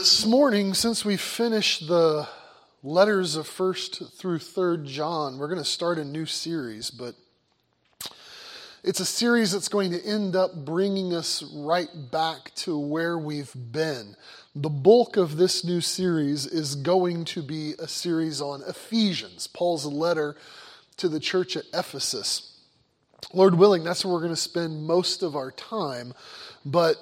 This 0.00 0.24
morning, 0.24 0.72
since 0.72 1.04
we 1.04 1.18
finished 1.18 1.86
the 1.86 2.26
letters 2.82 3.36
of 3.36 3.46
1st 3.46 4.14
through 4.14 4.38
3rd 4.38 4.86
John, 4.86 5.36
we're 5.36 5.46
going 5.46 5.58
to 5.58 5.64
start 5.64 5.98
a 5.98 6.04
new 6.06 6.24
series, 6.24 6.90
but 6.90 7.16
it's 8.82 9.00
a 9.00 9.04
series 9.04 9.52
that's 9.52 9.68
going 9.68 9.90
to 9.90 10.02
end 10.02 10.36
up 10.36 10.64
bringing 10.64 11.12
us 11.12 11.42
right 11.54 11.90
back 12.10 12.54
to 12.54 12.78
where 12.78 13.18
we've 13.18 13.52
been. 13.54 14.16
The 14.54 14.70
bulk 14.70 15.18
of 15.18 15.36
this 15.36 15.64
new 15.64 15.82
series 15.82 16.46
is 16.46 16.76
going 16.76 17.26
to 17.26 17.42
be 17.42 17.74
a 17.78 17.86
series 17.86 18.40
on 18.40 18.62
Ephesians, 18.66 19.48
Paul's 19.48 19.84
letter 19.84 20.34
to 20.96 21.10
the 21.10 21.20
church 21.20 21.58
at 21.58 21.64
Ephesus. 21.74 22.58
Lord 23.34 23.54
willing, 23.54 23.84
that's 23.84 24.02
where 24.02 24.14
we're 24.14 24.20
going 24.20 24.32
to 24.32 24.36
spend 24.36 24.82
most 24.82 25.22
of 25.22 25.36
our 25.36 25.50
time, 25.50 26.14
but 26.64 26.96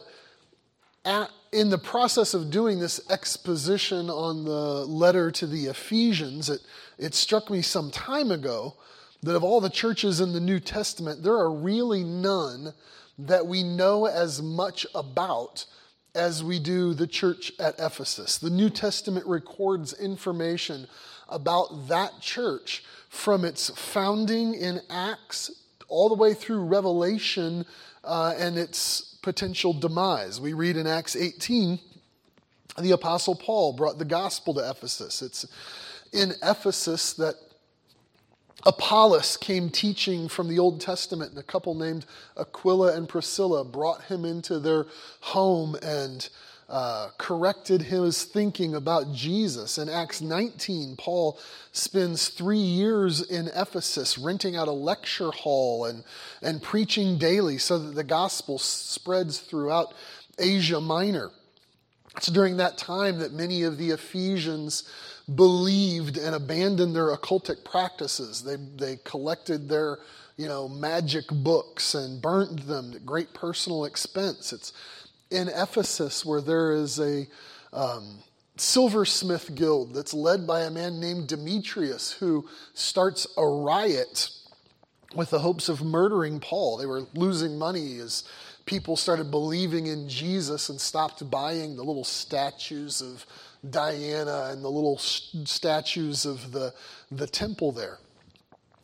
at 1.08 1.30
in 1.50 1.70
the 1.70 1.78
process 1.78 2.34
of 2.34 2.50
doing 2.50 2.78
this 2.78 3.00
exposition 3.10 4.10
on 4.10 4.44
the 4.44 4.84
letter 4.84 5.30
to 5.30 5.46
the 5.46 5.66
Ephesians, 5.66 6.50
it, 6.50 6.60
it 6.98 7.14
struck 7.14 7.50
me 7.50 7.62
some 7.62 7.90
time 7.90 8.30
ago 8.30 8.74
that 9.22 9.34
of 9.34 9.42
all 9.42 9.60
the 9.60 9.70
churches 9.70 10.20
in 10.20 10.32
the 10.32 10.40
New 10.40 10.60
Testament, 10.60 11.22
there 11.22 11.34
are 11.34 11.50
really 11.50 12.04
none 12.04 12.74
that 13.18 13.46
we 13.46 13.62
know 13.62 14.04
as 14.06 14.42
much 14.42 14.86
about 14.94 15.64
as 16.14 16.44
we 16.44 16.58
do 16.58 16.94
the 16.94 17.06
church 17.06 17.52
at 17.58 17.74
Ephesus. 17.78 18.38
The 18.38 18.50
New 18.50 18.70
Testament 18.70 19.26
records 19.26 19.98
information 19.98 20.86
about 21.28 21.88
that 21.88 22.20
church 22.20 22.84
from 23.08 23.44
its 23.44 23.70
founding 23.70 24.54
in 24.54 24.80
Acts 24.90 25.50
all 25.88 26.08
the 26.08 26.14
way 26.14 26.34
through 26.34 26.64
Revelation 26.64 27.64
uh, 28.04 28.34
and 28.38 28.56
its 28.56 29.16
potential 29.22 29.72
demise. 29.72 30.40
We 30.40 30.52
read 30.52 30.76
in 30.76 30.86
Acts 30.86 31.16
18, 31.16 31.78
the 32.80 32.92
Apostle 32.92 33.34
Paul 33.34 33.72
brought 33.72 33.98
the 33.98 34.04
gospel 34.04 34.54
to 34.54 34.70
Ephesus. 34.70 35.22
It's 35.22 35.46
in 36.12 36.32
Ephesus 36.42 37.12
that 37.14 37.34
Apollos 38.66 39.36
came 39.36 39.70
teaching 39.70 40.28
from 40.28 40.48
the 40.48 40.58
Old 40.58 40.80
Testament, 40.80 41.30
and 41.30 41.38
a 41.38 41.44
couple 41.44 41.74
named 41.74 42.06
Aquila 42.36 42.96
and 42.96 43.08
Priscilla 43.08 43.64
brought 43.64 44.04
him 44.04 44.24
into 44.24 44.58
their 44.58 44.86
home 45.20 45.76
and 45.82 46.28
uh, 46.68 47.08
corrected 47.16 47.82
his 47.82 48.24
thinking 48.24 48.74
about 48.74 49.12
Jesus. 49.12 49.78
In 49.78 49.88
Acts 49.88 50.20
19, 50.20 50.96
Paul 50.96 51.38
spends 51.72 52.28
three 52.28 52.58
years 52.58 53.22
in 53.22 53.48
Ephesus 53.54 54.18
renting 54.18 54.54
out 54.54 54.68
a 54.68 54.72
lecture 54.72 55.30
hall 55.30 55.86
and, 55.86 56.04
and 56.42 56.62
preaching 56.62 57.16
daily 57.16 57.56
so 57.56 57.78
that 57.78 57.94
the 57.94 58.04
gospel 58.04 58.58
spreads 58.58 59.38
throughout 59.38 59.94
Asia 60.38 60.80
Minor. 60.80 61.30
It's 62.16 62.26
during 62.26 62.58
that 62.58 62.76
time 62.76 63.18
that 63.20 63.32
many 63.32 63.62
of 63.62 63.78
the 63.78 63.90
Ephesians 63.90 64.84
believed 65.34 66.18
and 66.18 66.34
abandoned 66.34 66.94
their 66.94 67.16
occultic 67.16 67.64
practices. 67.64 68.42
They, 68.42 68.56
they 68.56 68.98
collected 69.04 69.68
their 69.68 69.98
you 70.36 70.46
know, 70.46 70.68
magic 70.68 71.24
books 71.30 71.94
and 71.94 72.22
burned 72.22 72.60
them 72.60 72.92
at 72.94 73.04
great 73.04 73.34
personal 73.34 73.84
expense. 73.84 74.52
It's 74.52 74.72
in 75.30 75.48
Ephesus 75.48 76.24
where 76.24 76.40
there 76.40 76.72
is 76.72 76.98
a 76.98 77.26
um, 77.72 78.18
silversmith 78.56 79.54
guild 79.54 79.94
that's 79.94 80.14
led 80.14 80.46
by 80.46 80.62
a 80.62 80.70
man 80.70 81.00
named 81.00 81.28
Demetrius 81.28 82.12
who 82.12 82.48
starts 82.74 83.26
a 83.36 83.46
riot 83.46 84.30
with 85.14 85.30
the 85.30 85.38
hopes 85.38 85.68
of 85.68 85.82
murdering 85.82 86.40
Paul. 86.40 86.76
They 86.76 86.86
were 86.86 87.06
losing 87.14 87.58
money 87.58 87.98
as 87.98 88.24
people 88.66 88.96
started 88.96 89.30
believing 89.30 89.86
in 89.86 90.08
Jesus 90.08 90.68
and 90.68 90.80
stopped 90.80 91.28
buying 91.30 91.76
the 91.76 91.82
little 91.82 92.04
statues 92.04 93.00
of 93.00 93.24
Diana 93.68 94.50
and 94.52 94.62
the 94.62 94.70
little 94.70 94.98
statues 94.98 96.26
of 96.26 96.52
the, 96.52 96.74
the 97.10 97.26
temple 97.26 97.72
there. 97.72 97.98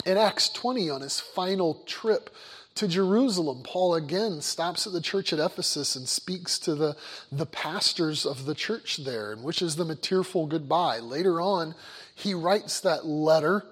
In 0.06 0.16
Acts 0.16 0.48
20, 0.50 0.90
on 0.90 1.00
his 1.02 1.20
final 1.20 1.82
trip 1.86 2.30
to 2.74 2.88
Jerusalem, 2.88 3.62
Paul 3.62 3.94
again 3.94 4.40
stops 4.40 4.86
at 4.86 4.92
the 4.92 5.00
church 5.00 5.32
at 5.32 5.38
Ephesus 5.38 5.94
and 5.94 6.08
speaks 6.08 6.58
to 6.60 6.74
the, 6.74 6.96
the 7.30 7.46
pastors 7.46 8.26
of 8.26 8.46
the 8.46 8.54
church 8.54 8.98
there 9.04 9.32
and 9.32 9.44
wishes 9.44 9.76
them 9.76 9.90
a 9.90 9.94
tearful 9.94 10.46
goodbye. 10.46 10.98
Later 10.98 11.40
on, 11.40 11.74
he 12.14 12.34
writes 12.34 12.80
that 12.80 13.06
letter, 13.06 13.64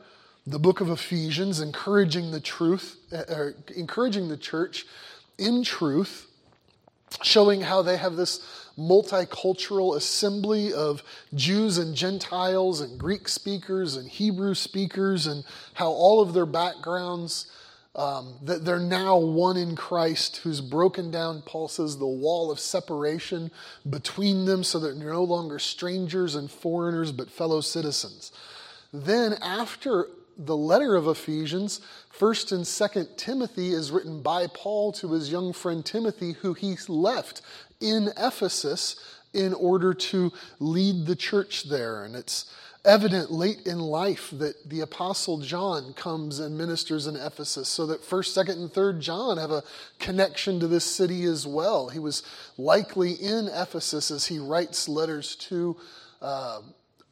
the 0.47 0.59
book 0.59 0.81
of 0.81 0.89
Ephesians, 0.89 1.61
encouraging 1.61 2.31
the 2.31 2.41
truth, 2.41 2.97
uh, 3.13 3.51
encouraging 3.77 4.29
the 4.29 4.37
church 4.37 4.87
in 5.37 5.65
truth, 5.65 6.29
showing 7.23 7.61
how 7.61 7.83
they 7.83 7.97
have 7.97 8.15
this 8.15 8.69
multicultural 8.79 9.97
assembly 9.97 10.73
of 10.73 11.03
Jews 11.35 11.77
and 11.77 11.95
Gentiles 11.95 12.81
and 12.81 12.99
Greek 12.99 13.29
speakers 13.29 13.97
and 13.97 14.09
Hebrew 14.09 14.55
speakers, 14.55 15.27
and 15.27 15.45
how 15.75 15.91
all 15.91 16.21
of 16.21 16.35
their 16.35 16.47
backgrounds 16.47 17.47
um, 17.95 18.35
that 18.43 18.65
they're 18.65 18.79
now 18.79 19.19
one 19.19 19.57
in 19.57 19.77
Christ 19.77 20.39
who's 20.39 20.61
broken 20.61 21.11
down, 21.11 21.43
Paul 21.43 21.69
says, 21.69 21.99
the 21.99 22.07
wall 22.07 22.51
of 22.51 22.59
separation 22.59 23.51
between 23.89 24.47
them 24.47 24.65
so 24.65 24.79
that 24.79 24.99
they're 24.99 25.13
no 25.13 25.25
longer 25.25 25.59
strangers 25.59 26.35
and 26.35 26.51
foreigners 26.51 27.13
but 27.13 27.31
fellow 27.31 27.61
citizens. 27.61 28.33
Then, 28.93 29.35
after 29.43 30.07
the 30.39 30.57
letter 30.57 30.97
of 30.97 31.07
Ephesians, 31.07 31.81
1st 32.19 32.53
and 32.53 32.65
2nd 32.65 33.17
Timothy 33.17 33.73
is 33.73 33.91
written 33.91 34.23
by 34.23 34.47
Paul 34.47 34.93
to 34.93 35.13
his 35.13 35.31
young 35.31 35.53
friend 35.53 35.85
Timothy, 35.85 36.33
who 36.33 36.55
he 36.55 36.77
left 36.89 37.43
in 37.81 38.09
Ephesus 38.17 38.97
in 39.35 39.55
order 39.55 39.95
to 39.95 40.33
lead 40.61 41.07
the 41.07 41.17
church 41.17 41.65
there. 41.65 42.05
And 42.05 42.15
it's 42.15 42.51
evident 42.85 43.31
late 43.31 43.67
in 43.67 43.79
life 43.79 44.31
that 44.33 44.69
the 44.69 44.81
apostle 44.81 45.39
John 45.39 45.95
comes 45.95 46.41
and 46.41 46.59
ministers 46.59 47.07
in 47.07 47.15
Ephesus 47.15 47.69
so 47.69 47.87
that 47.87 48.03
1st, 48.03 48.47
2nd, 48.47 48.53
and 48.53 48.73
3rd 48.73 49.01
John 49.01 49.39
have 49.39 49.53
a 49.53 49.63
connection 50.01 50.59
to 50.61 50.67
this 50.67 50.85
city 50.85 51.25
as 51.25 51.47
well. 51.47 51.89
He 51.89 52.01
was 52.01 52.25
likely 52.59 53.13
in 53.13 53.49
Ephesus 53.49 54.11
as 54.11 54.27
he 54.27 54.39
writes 54.39 54.89
letters 54.89 55.37
to 55.37 55.77
uh, 56.21 56.63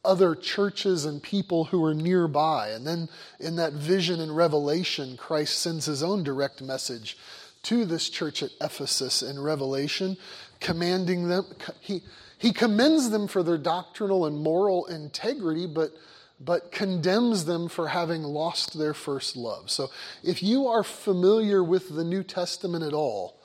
other 0.03 0.35
churches 0.35 1.05
and 1.05 1.23
people 1.23 1.65
who 1.65 1.83
are 1.85 1.93
nearby. 1.93 2.69
And 2.69 2.85
then 2.85 3.07
in 3.39 3.55
that 3.55 3.73
vision 3.73 4.19
and 4.19 4.35
revelation, 4.35 5.15
Christ 5.15 5.59
sends 5.59 5.85
his 5.85 6.03
own 6.03 6.23
direct 6.23 6.61
message 6.61 7.17
to 7.63 7.85
this 7.85 8.09
church 8.09 8.41
at 8.43 8.51
Ephesus 8.59 9.21
in 9.21 9.39
Revelation, 9.39 10.17
commanding 10.59 11.27
them. 11.27 11.45
He, 11.79 12.01
he 12.41 12.51
commends 12.51 13.11
them 13.11 13.27
for 13.27 13.43
their 13.43 13.59
doctrinal 13.59 14.25
and 14.25 14.35
moral 14.35 14.87
integrity, 14.87 15.67
but, 15.67 15.91
but 16.39 16.71
condemns 16.71 17.45
them 17.45 17.69
for 17.69 17.87
having 17.87 18.23
lost 18.23 18.79
their 18.79 18.95
first 18.95 19.37
love. 19.37 19.69
So 19.69 19.89
if 20.23 20.41
you 20.41 20.67
are 20.67 20.83
familiar 20.83 21.63
with 21.63 21.89
the 21.89 22.03
New 22.03 22.23
Testament 22.23 22.83
at 22.83 22.93
all, 22.93 23.37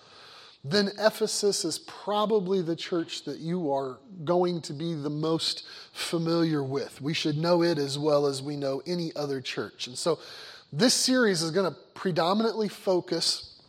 then 0.65 0.93
Ephesus 0.99 1.63
is 1.67 1.79
probably 1.79 2.63
the 2.63 2.75
church 2.75 3.25
that 3.25 3.39
you 3.39 3.71
are 3.71 3.99
going 4.25 4.63
to 4.63 4.73
be 4.73 4.95
the 4.95 5.11
most 5.11 5.67
familiar 5.93 6.65
with. 6.65 7.03
We 7.03 7.13
should 7.13 7.37
know 7.37 7.63
it 7.63 7.77
as 7.77 7.99
well 7.99 8.25
as 8.25 8.43
we 8.43 8.57
know 8.57 8.81
any 8.87 9.13
other 9.15 9.43
church. 9.43 9.89
And 9.89 9.99
so 9.99 10.19
this 10.73 10.95
series 10.95 11.43
is 11.43 11.51
going 11.51 11.71
to 11.71 11.79
predominantly 11.93 12.69
focus 12.69 13.61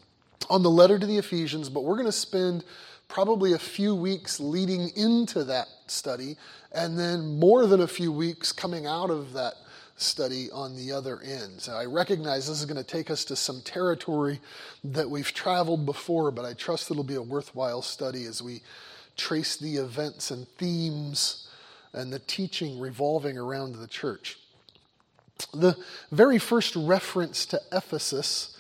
on 0.50 0.64
the 0.64 0.70
letter 0.70 0.98
to 0.98 1.06
the 1.06 1.18
Ephesians, 1.18 1.68
but 1.68 1.84
we're 1.84 1.96
going 1.96 2.06
to 2.06 2.14
spend 2.14 2.64
probably 3.08 3.54
a 3.54 3.60
few 3.60 3.96
weeks 3.96 4.40
leading 4.40 4.90
into 4.96 5.44
that 5.46 5.68
study, 5.88 6.38
and 6.72 6.98
then 6.98 7.40
more 7.40 7.66
than 7.66 7.82
a 7.82 7.88
few 7.88 8.12
weeks 8.12 8.52
coming 8.52 8.86
out 8.86 9.10
of 9.10 9.34
that 9.34 9.56
study 9.96 10.50
on 10.52 10.76
the 10.76 10.92
other 10.92 11.20
end. 11.22 11.60
So 11.60 11.74
I 11.74 11.86
recognize 11.86 12.48
this 12.48 12.60
is 12.60 12.66
going 12.66 12.78
to 12.78 12.84
take 12.84 13.10
us 13.10 13.26
to 13.26 13.36
some 13.36 13.62
territory 13.62 14.40
that 14.84 15.10
we've 15.10 15.34
traveled 15.34 15.86
before, 15.86 16.32
but 16.32 16.46
I 16.46 16.54
trust 16.54 16.92
it'll 16.92 17.04
be 17.04 17.16
a 17.16 17.22
worthwhile 17.22 17.82
study 17.82 18.26
as 18.26 18.42
we 18.42 18.62
trace 19.16 19.58
the 19.58 19.78
events 19.78 20.30
and 20.30 20.48
themes 20.50 21.48
and 21.94 22.14
the 22.14 22.20
teaching 22.20 22.80
revolving 22.80 23.38
around 23.38 23.76
the 23.76 23.88
church. 23.88 24.38
The 25.54 25.76
very 26.12 26.38
first 26.38 26.76
reference 26.76 27.46
to 27.48 27.62
Ephesus 27.72 28.57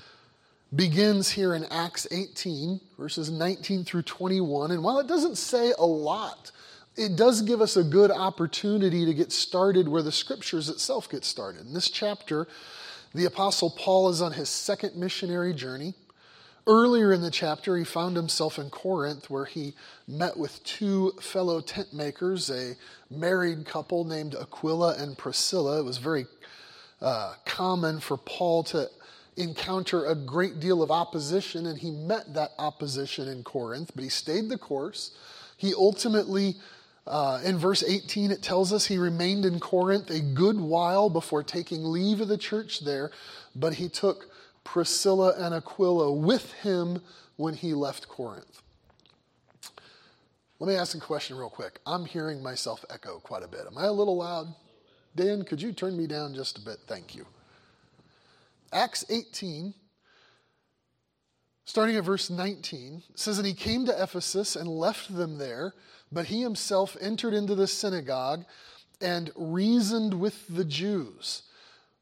begins 0.76 1.32
here 1.32 1.54
in 1.54 1.64
Acts 1.66 2.08
18, 2.12 2.82
verses 2.98 3.30
19 3.30 3.86
through 3.86 4.02
21. 4.04 4.72
And 4.72 4.84
while 4.84 5.00
it 5.00 5.08
doesn't 5.08 5.38
say 5.38 5.74
a 5.78 5.86
lot, 5.86 6.52
it 6.96 7.16
does 7.16 7.42
give 7.42 7.62
us 7.62 7.78
a 7.78 7.84
good 7.84 8.12
opportunity 8.12 9.06
to 9.06 9.14
get 9.14 9.32
started 9.32 9.88
where 9.88 10.02
the 10.02 10.12
scriptures 10.12 10.68
itself 10.68 11.10
get 11.10 11.24
started. 11.24 11.66
In 11.66 11.74
this 11.74 11.90
chapter, 11.90 12.48
the 13.14 13.26
Apostle 13.26 13.70
Paul 13.70 14.10
is 14.10 14.22
on 14.22 14.34
his 14.34 14.50
second 14.50 14.96
missionary 14.96 15.54
journey. 15.54 15.94
Earlier 16.66 17.14
in 17.14 17.22
the 17.22 17.32
chapter, 17.32 17.78
he 17.78 17.86
found 17.86 18.18
himself 18.18 18.60
in 18.60 18.70
Corinth 18.70 19.30
where 19.30 19.46
he 19.46 19.74
met 20.06 20.36
with 20.36 20.62
two 20.66 21.14
fellow 21.22 21.62
tent 21.62 21.94
makers, 21.94 22.50
a 22.50 22.76
married 23.10 23.66
couple 23.66 24.04
named 24.04 24.36
Aquila 24.36 24.96
and 24.98 25.18
Priscilla. 25.18 25.80
It 25.80 25.86
was 25.86 25.98
very 25.98 26.26
uh, 27.02 27.36
common 27.46 28.02
for 28.02 28.18
Paul 28.18 28.64
to 28.66 28.90
encounter 29.38 30.06
a 30.06 30.16
great 30.16 30.60
deal 30.60 30.82
of 30.82 30.92
opposition, 30.92 31.66
and 31.66 31.78
he 31.78 31.92
met 31.92 32.34
that 32.34 32.52
opposition 32.58 33.28
in 33.28 33.44
Corinth, 33.44 33.92
but 33.96 34.04
he 34.04 34.10
stayed 34.10 34.50
the 34.50 34.58
course. 34.58 35.12
He 35.58 35.74
ultimately 35.74 36.56
Uh, 37.08 37.40
in 37.46 37.58
verse 37.58 37.84
18, 37.88 38.32
it 38.32 38.42
tells 38.42 38.74
us 38.74 38.88
he 38.88 38.98
remained 38.98 39.46
in 39.46 39.62
Corinth 39.62 40.10
a 40.10 40.20
good 40.20 40.60
while 40.60 41.10
before 41.10 41.42
taking 41.42 41.86
leave 41.86 42.20
of 42.20 42.28
the 42.28 42.38
church 42.38 42.82
there, 42.82 43.12
but 43.56 43.76
he 43.76 43.88
took 43.88 44.30
Priscilla 44.66 45.34
and 45.38 45.56
Aquila 45.56 46.12
with 46.12 46.52
him 46.52 47.02
when 47.38 47.54
he 47.54 47.74
left 47.74 48.10
Corinth. 48.10 48.62
Let 50.60 50.68
me 50.68 50.76
ask 50.76 50.98
a 50.98 51.00
question 51.00 51.38
real 51.38 51.50
quick. 51.50 51.80
I'm 51.86 52.04
hearing 52.04 52.44
myself 52.44 52.84
echo 52.90 53.20
quite 53.20 53.44
a 53.44 53.48
bit. 53.48 53.62
Am 53.68 53.78
I 53.78 53.86
a 53.86 53.94
little 53.94 54.18
loud? 54.18 54.54
Dan, 55.16 55.46
could 55.46 55.62
you 55.62 55.72
turn 55.72 55.96
me 55.96 56.08
down 56.08 56.34
just 56.34 56.58
a 56.58 56.62
bit? 56.62 56.80
Thank 56.88 57.16
you. 57.16 57.26
Acts 58.72 59.06
18, 59.10 59.74
starting 61.66 61.96
at 61.96 62.04
verse 62.04 62.30
19, 62.30 63.04
says, 63.16 63.38
And 63.38 63.48
he 63.48 63.54
came 63.54 63.86
to 63.86 64.04
Ephesus 64.04 64.56
and 64.56 64.68
left 64.68 65.16
them 65.16 65.38
there, 65.38 65.74
but 66.12 66.26
he 66.26 66.42
himself 66.42 66.98
entered 67.00 67.34
into 67.34 67.56
the 67.56 67.68
synagogue 67.68 68.46
and 69.02 69.32
reasoned 69.36 70.14
with 70.20 70.48
the 70.48 70.66
Jews. 70.66 71.44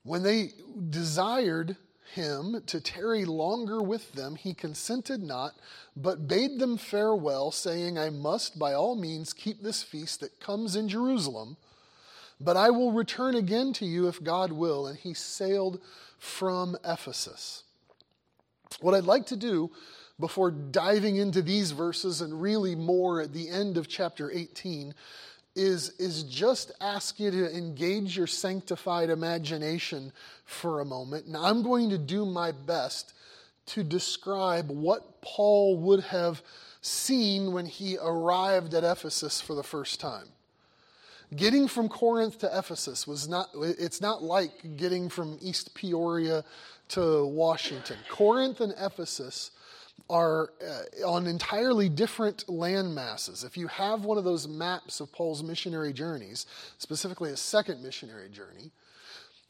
When 0.03 0.23
they 0.23 0.51
desired 0.89 1.77
him 2.13 2.61
to 2.67 2.79
tarry 2.79 3.25
longer 3.25 3.81
with 3.81 4.13
them, 4.13 4.35
he 4.35 4.53
consented 4.53 5.21
not, 5.21 5.55
but 5.95 6.27
bade 6.27 6.59
them 6.59 6.77
farewell, 6.77 7.51
saying, 7.51 7.97
I 7.97 8.09
must 8.09 8.57
by 8.57 8.73
all 8.73 8.95
means 8.95 9.33
keep 9.33 9.61
this 9.61 9.83
feast 9.83 10.21
that 10.21 10.39
comes 10.39 10.75
in 10.75 10.87
Jerusalem, 10.87 11.57
but 12.39 12.57
I 12.57 12.69
will 12.69 12.91
return 12.91 13.35
again 13.35 13.73
to 13.73 13.85
you 13.85 14.07
if 14.07 14.23
God 14.23 14.51
will. 14.51 14.87
And 14.87 14.97
he 14.97 15.13
sailed 15.13 15.79
from 16.17 16.77
Ephesus. 16.83 17.63
What 18.81 18.93
I'd 18.93 19.05
like 19.05 19.27
to 19.27 19.37
do 19.37 19.71
before 20.19 20.51
diving 20.51 21.17
into 21.17 21.41
these 21.41 21.71
verses 21.71 22.21
and 22.21 22.41
really 22.41 22.75
more 22.75 23.21
at 23.21 23.33
the 23.33 23.49
end 23.49 23.77
of 23.77 23.87
chapter 23.87 24.31
18 24.31 24.93
is, 25.55 25.91
is 25.99 26.23
just 26.23 26.71
ask 26.81 27.19
you 27.19 27.31
to 27.31 27.55
engage 27.55 28.17
your 28.17 28.27
sanctified 28.27 29.09
imagination 29.09 30.11
for 30.45 30.81
a 30.81 30.85
moment. 30.85 31.25
And 31.25 31.37
I'm 31.37 31.63
going 31.63 31.89
to 31.89 31.97
do 31.97 32.25
my 32.25 32.51
best 32.51 33.13
to 33.67 33.83
describe 33.83 34.69
what 34.69 35.21
Paul 35.21 35.77
would 35.79 36.03
have 36.03 36.41
seen 36.81 37.51
when 37.51 37.65
he 37.65 37.97
arrived 37.97 38.73
at 38.73 38.83
Ephesus 38.83 39.41
for 39.41 39.55
the 39.55 39.63
first 39.63 39.99
time. 39.99 40.27
Getting 41.35 41.67
from 41.67 41.89
Corinth 41.89 42.39
to 42.39 42.57
Ephesus 42.57 43.07
was 43.07 43.27
not, 43.27 43.49
it's 43.55 44.01
not 44.01 44.23
like 44.23 44.77
getting 44.77 45.09
from 45.09 45.37
East 45.41 45.73
Peoria 45.73 46.43
to 46.89 47.25
Washington. 47.25 47.97
Corinth 48.09 48.61
and 48.61 48.73
Ephesus 48.77 49.51
are 50.09 50.51
uh, 50.61 51.07
on 51.07 51.25
entirely 51.25 51.89
different 51.89 52.47
land 52.47 52.93
masses. 52.93 53.43
If 53.43 53.57
you 53.57 53.67
have 53.67 54.05
one 54.05 54.17
of 54.17 54.23
those 54.23 54.47
maps 54.47 54.99
of 54.99 55.11
Paul's 55.11 55.41
missionary 55.41 55.93
journeys, 55.93 56.45
specifically 56.77 57.31
his 57.31 57.39
second 57.39 57.81
missionary 57.81 58.29
journey, 58.29 58.71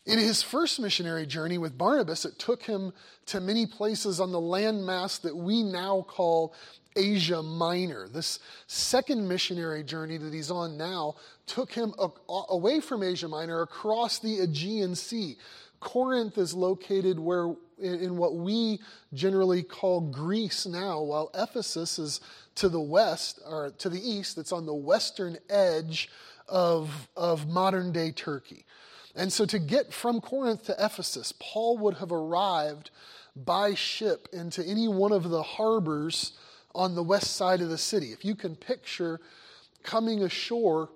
in 0.05 0.19
his 0.19 0.43
first 0.43 0.79
missionary 0.79 1.25
journey 1.25 1.57
with 1.57 1.77
Barnabas, 1.77 2.25
it 2.25 2.37
took 2.37 2.63
him 2.63 2.93
to 3.25 3.41
many 3.41 3.65
places 3.65 4.19
on 4.19 4.31
the 4.31 4.39
landmass 4.39 5.19
that 5.21 5.35
we 5.35 5.63
now 5.63 6.05
call 6.07 6.53
Asia 6.95 7.41
Minor. 7.41 8.07
This 8.07 8.39
second 8.67 9.27
missionary 9.27 9.83
journey 9.83 10.17
that 10.17 10.31
he's 10.31 10.51
on 10.51 10.77
now 10.77 11.15
took 11.47 11.71
him 11.71 11.93
away 12.27 12.79
from 12.79 13.03
Asia 13.03 13.27
Minor 13.27 13.61
across 13.61 14.19
the 14.19 14.39
Aegean 14.39 14.95
Sea. 14.95 15.37
Corinth 15.79 16.37
is 16.37 16.53
located 16.53 17.19
where 17.19 17.53
in 17.77 18.17
what 18.17 18.35
we 18.35 18.79
generally 19.13 19.61
call 19.61 20.01
Greece 20.01 20.65
now, 20.65 21.01
while 21.01 21.29
Ephesus 21.33 21.99
is 21.99 22.21
to 22.55 22.69
the 22.69 22.79
west 22.79 23.39
or 23.45 23.71
to 23.77 23.89
the 23.89 23.99
east, 23.99 24.37
it's 24.37 24.51
on 24.51 24.65
the 24.65 24.73
western 24.73 25.37
edge 25.49 26.09
of, 26.47 27.09
of 27.15 27.47
modern 27.47 27.91
day 27.91 28.11
Turkey. 28.11 28.65
And 29.15 29.31
so 29.31 29.45
to 29.45 29.59
get 29.59 29.93
from 29.93 30.21
Corinth 30.21 30.63
to 30.65 30.75
Ephesus, 30.79 31.33
Paul 31.39 31.77
would 31.79 31.95
have 31.95 32.11
arrived 32.11 32.91
by 33.35 33.73
ship 33.73 34.27
into 34.31 34.63
any 34.63 34.87
one 34.87 35.11
of 35.11 35.29
the 35.29 35.43
harbors 35.43 36.33
on 36.73 36.95
the 36.95 37.03
west 37.03 37.35
side 37.35 37.61
of 37.61 37.69
the 37.69 37.77
city. 37.77 38.11
If 38.11 38.25
you 38.25 38.35
can 38.35 38.55
picture 38.55 39.19
coming 39.83 40.23
ashore 40.23 40.89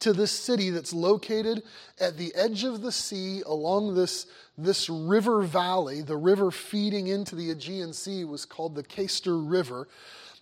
to 0.00 0.12
this 0.12 0.32
city 0.32 0.70
that's 0.70 0.92
located 0.92 1.62
at 2.00 2.16
the 2.16 2.34
edge 2.34 2.64
of 2.64 2.82
the 2.82 2.92
sea 2.92 3.42
along 3.46 3.94
this, 3.94 4.26
this 4.58 4.88
river 4.88 5.42
valley. 5.42 6.02
The 6.02 6.16
river 6.16 6.50
feeding 6.50 7.06
into 7.06 7.36
the 7.36 7.50
Aegean 7.50 7.92
Sea 7.92 8.24
was 8.24 8.44
called 8.44 8.74
the 8.74 8.82
Cayster 8.82 9.38
River. 9.48 9.88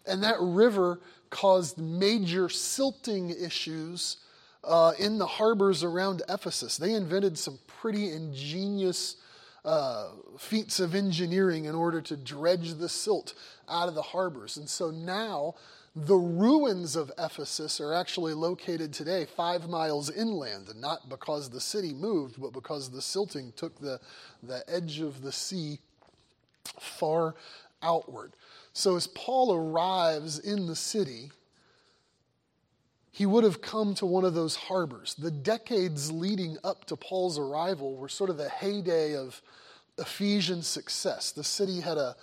And 0.07 0.23
that 0.23 0.37
river 0.41 1.01
caused 1.31 1.79
major 1.79 2.49
silting 2.49 3.31
issues 3.31 4.19
uh, 4.65 4.93
in 4.99 5.19
the 5.19 5.27
harbors 5.27 5.83
around 5.85 6.23
Ephesus. 6.29 6.77
They 6.77 6.95
invented 6.95 7.37
some 7.37 7.59
pretty 7.67 8.11
ingenious 8.13 9.17
uh, 9.65 10.09
feats 10.39 10.81
of 10.81 10.95
engineering 10.95 11.67
in 11.67 11.75
order 11.75 12.01
to 12.01 12.17
dredge 12.17 12.75
the 12.75 12.89
silt 12.89 13.35
out 13.69 13.89
of 13.89 13.95
the 13.95 14.03
harbors. 14.03 14.57
And 14.57 14.69
so 14.69 14.91
now 14.91 15.55
the 15.95 16.17
ruins 16.17 16.97
of 16.97 17.13
Ephesus 17.19 17.81
are 17.81 17.93
actually 17.93 18.33
located 18.33 18.93
today 18.93 19.27
five 19.27 19.69
miles 19.69 20.11
inland, 20.11 20.69
and 20.71 20.81
not 20.81 21.09
because 21.09 21.51
the 21.51 21.61
city 21.61 21.93
moved, 21.93 22.41
but 22.41 22.53
because 22.53 22.91
the 22.91 23.03
silting 23.03 23.53
took 23.57 23.79
the, 23.79 24.01
the 24.43 24.65
edge 24.69 25.01
of 25.01 25.23
the 25.23 25.33
sea 25.33 25.79
far 26.81 27.35
outward. 27.83 28.33
So 28.73 28.97
as 28.97 29.07
Paul 29.07 29.55
arrives 29.55 30.39
in 30.39 30.67
the 30.67 30.77
city, 30.77 31.31
he 33.11 33.27
would 33.27 33.45
have 33.45 33.61
come 33.61 33.95
to 33.97 34.07
one 34.07 34.25
of 34.25 34.33
those 34.33 34.57
harbors. 34.57 35.15
The 35.15 35.31
decades 35.31 36.11
leading 36.11 36.57
up 36.65 36.87
to 36.87 36.97
Paul's 36.97 37.39
arrival 37.39 37.97
were 37.97 38.09
sort 38.09 38.31
of 38.31 38.39
the 38.39 38.49
heyday 38.49 39.15
of 39.15 39.43
Ephesian 39.99 40.63
success. 40.63 41.33
The 41.33 41.45
city 41.45 41.81
had 41.81 41.99
a 41.99 42.17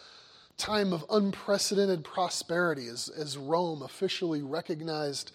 time 0.60 0.94
of 0.94 1.04
unprecedented 1.10 2.04
prosperity 2.04 2.88
as, 2.88 3.10
as 3.10 3.38
Rome 3.38 3.82
officially 3.82 4.44
recognized 4.44 5.32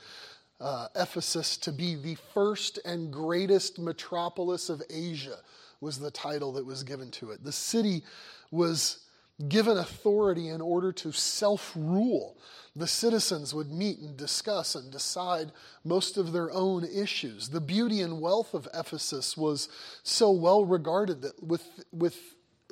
uh, 0.61 0.89
Ephesus 0.95 1.57
to 1.57 1.73
be 1.73 1.97
the 1.97 2.17
first 2.33 2.79
and 2.85 3.13
greatest 3.13 3.79
metropolis 3.79 4.69
of 4.69 4.83
Asia, 4.89 5.39
was 5.81 5.99
the 5.99 6.11
title 6.11 6.53
that 6.53 6.65
was 6.65 6.85
given 6.85 7.11
to 7.11 7.31
it. 7.33 7.43
The 7.43 7.53
city 7.53 8.03
was 8.51 9.01
given 9.49 9.79
authority 9.79 10.49
in 10.49 10.61
order 10.61 10.93
to 10.93 11.11
self 11.13 11.73
rule. 11.75 12.37
The 12.77 12.87
citizens 12.87 13.55
would 13.55 13.73
meet 13.73 13.99
and 13.99 14.17
discuss 14.17 14.75
and 14.75 14.91
decide 14.91 15.53
most 15.85 16.17
of 16.17 16.33
their 16.33 16.51
own 16.51 16.85
issues. 16.85 17.49
The 17.49 17.61
beauty 17.61 18.01
and 18.01 18.21
wealth 18.21 18.55
of 18.55 18.69
Ephesus 18.75 19.37
was 19.37 19.69
so 20.03 20.31
well 20.31 20.65
regarded 20.65 21.23
that 21.23 21.43
with, 21.43 21.85
with 21.93 22.19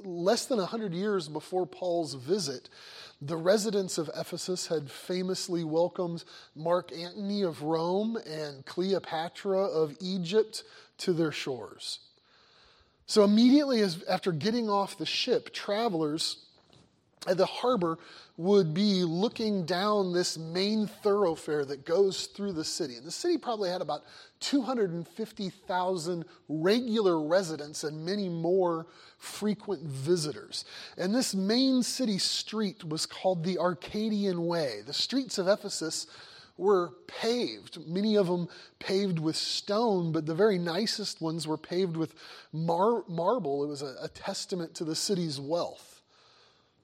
less 0.04 0.46
than 0.46 0.58
100 0.58 0.92
years 0.92 1.28
before 1.28 1.66
Paul's 1.66 2.14
visit, 2.14 2.68
the 3.20 3.36
residents 3.36 3.98
of 3.98 4.10
Ephesus 4.16 4.66
had 4.66 4.90
famously 4.90 5.64
welcomed 5.64 6.24
Mark 6.56 6.92
Antony 6.92 7.42
of 7.42 7.62
Rome 7.62 8.16
and 8.26 8.66
Cleopatra 8.66 9.62
of 9.62 9.96
Egypt 10.00 10.64
to 10.98 11.12
their 11.12 11.32
shores. 11.32 12.00
So, 13.06 13.24
immediately 13.24 13.80
as, 13.80 14.02
after 14.08 14.32
getting 14.32 14.70
off 14.70 14.98
the 14.98 15.06
ship, 15.06 15.52
travelers 15.52 16.44
the 17.26 17.46
harbor 17.46 17.98
would 18.36 18.74
be 18.74 19.04
looking 19.04 19.64
down 19.64 20.12
this 20.12 20.36
main 20.36 20.86
thoroughfare 20.86 21.64
that 21.64 21.84
goes 21.84 22.26
through 22.26 22.52
the 22.52 22.64
city. 22.64 22.96
And 22.96 23.06
the 23.06 23.12
city 23.12 23.38
probably 23.38 23.70
had 23.70 23.80
about 23.80 24.02
250,000 24.40 26.24
regular 26.48 27.22
residents 27.22 27.84
and 27.84 28.04
many 28.04 28.28
more 28.28 28.86
frequent 29.18 29.82
visitors. 29.82 30.64
And 30.98 31.14
this 31.14 31.34
main 31.34 31.82
city 31.84 32.18
street 32.18 32.82
was 32.82 33.06
called 33.06 33.44
the 33.44 33.58
Arcadian 33.58 34.44
Way. 34.46 34.80
The 34.84 34.92
streets 34.92 35.38
of 35.38 35.46
Ephesus 35.46 36.08
were 36.56 36.90
paved, 37.06 37.86
many 37.86 38.16
of 38.16 38.26
them 38.26 38.48
paved 38.78 39.18
with 39.18 39.36
stone, 39.36 40.12
but 40.12 40.26
the 40.26 40.34
very 40.34 40.58
nicest 40.58 41.20
ones 41.20 41.46
were 41.46 41.56
paved 41.56 41.96
with 41.96 42.14
mar- 42.52 43.04
marble. 43.08 43.64
It 43.64 43.68
was 43.68 43.82
a, 43.82 43.94
a 44.02 44.08
testament 44.08 44.74
to 44.74 44.84
the 44.84 44.94
city's 44.94 45.40
wealth. 45.40 45.91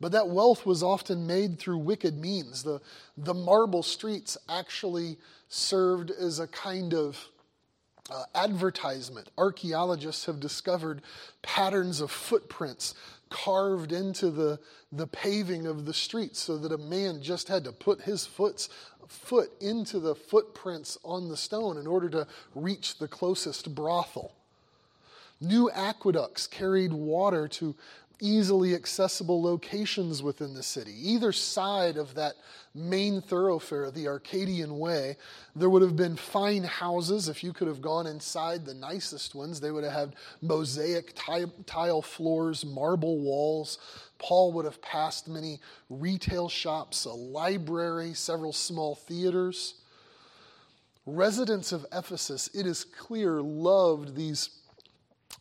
But 0.00 0.12
that 0.12 0.28
wealth 0.28 0.64
was 0.64 0.82
often 0.82 1.26
made 1.26 1.58
through 1.58 1.78
wicked 1.78 2.16
means. 2.18 2.62
The, 2.62 2.80
the 3.16 3.34
marble 3.34 3.82
streets 3.82 4.36
actually 4.48 5.16
served 5.48 6.10
as 6.10 6.38
a 6.38 6.46
kind 6.46 6.94
of 6.94 7.28
uh, 8.10 8.24
advertisement. 8.34 9.28
Archaeologists 9.36 10.26
have 10.26 10.40
discovered 10.40 11.02
patterns 11.42 12.00
of 12.00 12.10
footprints 12.10 12.94
carved 13.28 13.92
into 13.92 14.30
the, 14.30 14.58
the 14.92 15.06
paving 15.06 15.66
of 15.66 15.84
the 15.84 15.92
streets 15.92 16.40
so 16.40 16.56
that 16.56 16.72
a 16.72 16.78
man 16.78 17.20
just 17.20 17.48
had 17.48 17.64
to 17.64 17.72
put 17.72 18.00
his 18.02 18.24
foot's, 18.24 18.68
foot 19.06 19.50
into 19.60 19.98
the 20.00 20.14
footprints 20.14 20.96
on 21.04 21.28
the 21.28 21.36
stone 21.36 21.76
in 21.76 21.86
order 21.86 22.08
to 22.08 22.26
reach 22.54 22.98
the 22.98 23.08
closest 23.08 23.74
brothel. 23.74 24.32
New 25.40 25.70
aqueducts 25.70 26.46
carried 26.46 26.92
water 26.92 27.46
to 27.46 27.74
easily 28.20 28.74
accessible 28.74 29.42
locations 29.42 30.22
within 30.22 30.54
the 30.54 30.62
city. 30.62 30.94
Either 31.02 31.32
side 31.32 31.96
of 31.96 32.14
that 32.14 32.34
main 32.74 33.20
thoroughfare, 33.20 33.90
the 33.90 34.08
Arcadian 34.08 34.78
Way, 34.78 35.16
there 35.54 35.70
would 35.70 35.82
have 35.82 35.96
been 35.96 36.16
fine 36.16 36.64
houses. 36.64 37.28
If 37.28 37.44
you 37.44 37.52
could 37.52 37.68
have 37.68 37.80
gone 37.80 38.06
inside 38.06 38.64
the 38.64 38.74
nicest 38.74 39.34
ones, 39.34 39.60
they 39.60 39.70
would 39.70 39.84
have 39.84 39.92
had 39.92 40.16
mosaic 40.42 41.14
tile 41.66 42.02
floors, 42.02 42.64
marble 42.64 43.18
walls. 43.18 43.78
Paul 44.18 44.52
would 44.52 44.64
have 44.64 44.82
passed 44.82 45.28
many 45.28 45.60
retail 45.88 46.48
shops, 46.48 47.04
a 47.04 47.12
library, 47.12 48.14
several 48.14 48.52
small 48.52 48.94
theaters. 48.94 49.74
Residents 51.06 51.72
of 51.72 51.86
Ephesus, 51.92 52.50
it 52.52 52.66
is 52.66 52.84
clear, 52.84 53.40
loved 53.40 54.14
these 54.14 54.50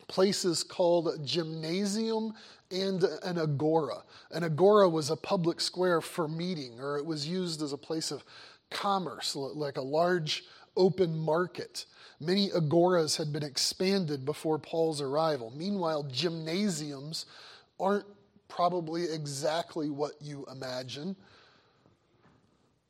places 0.07 0.63
called 0.63 1.25
gymnasium 1.25 2.33
and 2.71 3.03
an 3.23 3.37
agora. 3.37 4.03
An 4.31 4.43
agora 4.43 4.89
was 4.89 5.09
a 5.09 5.15
public 5.15 5.61
square 5.61 6.01
for 6.01 6.27
meeting, 6.27 6.79
or 6.79 6.97
it 6.97 7.05
was 7.05 7.27
used 7.27 7.61
as 7.61 7.73
a 7.73 7.77
place 7.77 8.11
of 8.11 8.23
commerce, 8.69 9.35
like 9.35 9.77
a 9.77 9.81
large 9.81 10.43
open 10.75 11.17
market. 11.17 11.85
Many 12.19 12.49
agoras 12.49 13.17
had 13.17 13.31
been 13.31 13.43
expanded 13.43 14.25
before 14.25 14.59
Paul's 14.59 15.01
arrival. 15.01 15.51
Meanwhile, 15.55 16.03
gymnasiums 16.03 17.25
aren't 17.79 18.05
probably 18.47 19.03
exactly 19.03 19.89
what 19.89 20.13
you 20.21 20.45
imagine. 20.51 21.15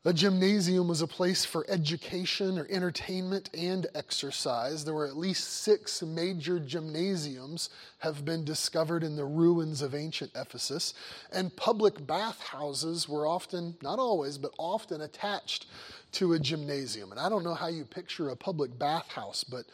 A 0.08 0.14
gymnasium 0.14 0.88
was 0.88 1.02
a 1.02 1.06
place 1.08 1.44
for 1.44 1.66
education 1.68 2.58
or 2.58 2.66
entertainment 2.70 3.50
and 3.54 3.88
exercise. 3.94 4.86
There 4.86 4.94
were 4.94 5.06
at 5.06 5.18
least 5.18 5.64
six 5.64 6.02
major 6.02 6.60
gymnasiums 6.60 7.70
have 7.98 8.24
been 8.24 8.46
discovered 8.46 9.04
in 9.04 9.18
the 9.18 9.26
ruins 9.26 9.82
of 9.82 9.94
ancient 9.94 10.32
Ephesus, 10.34 10.94
and 11.34 11.54
public 11.58 12.08
bathhouses 12.08 13.10
were 13.10 13.28
often, 13.28 13.76
not 13.82 14.00
always, 14.00 14.38
but 14.38 14.54
often 14.58 15.02
attached 15.02 15.66
to 16.14 16.32
a 16.32 16.40
gymnasium. 16.40 17.12
And 17.12 17.20
I 17.20 17.28
don't 17.28 17.44
know 17.44 17.54
how 17.54 17.68
you 17.68 17.84
picture 17.84 18.30
a 18.30 18.36
public 18.38 18.80
bathhouse, 18.80 19.44
but 19.44 19.66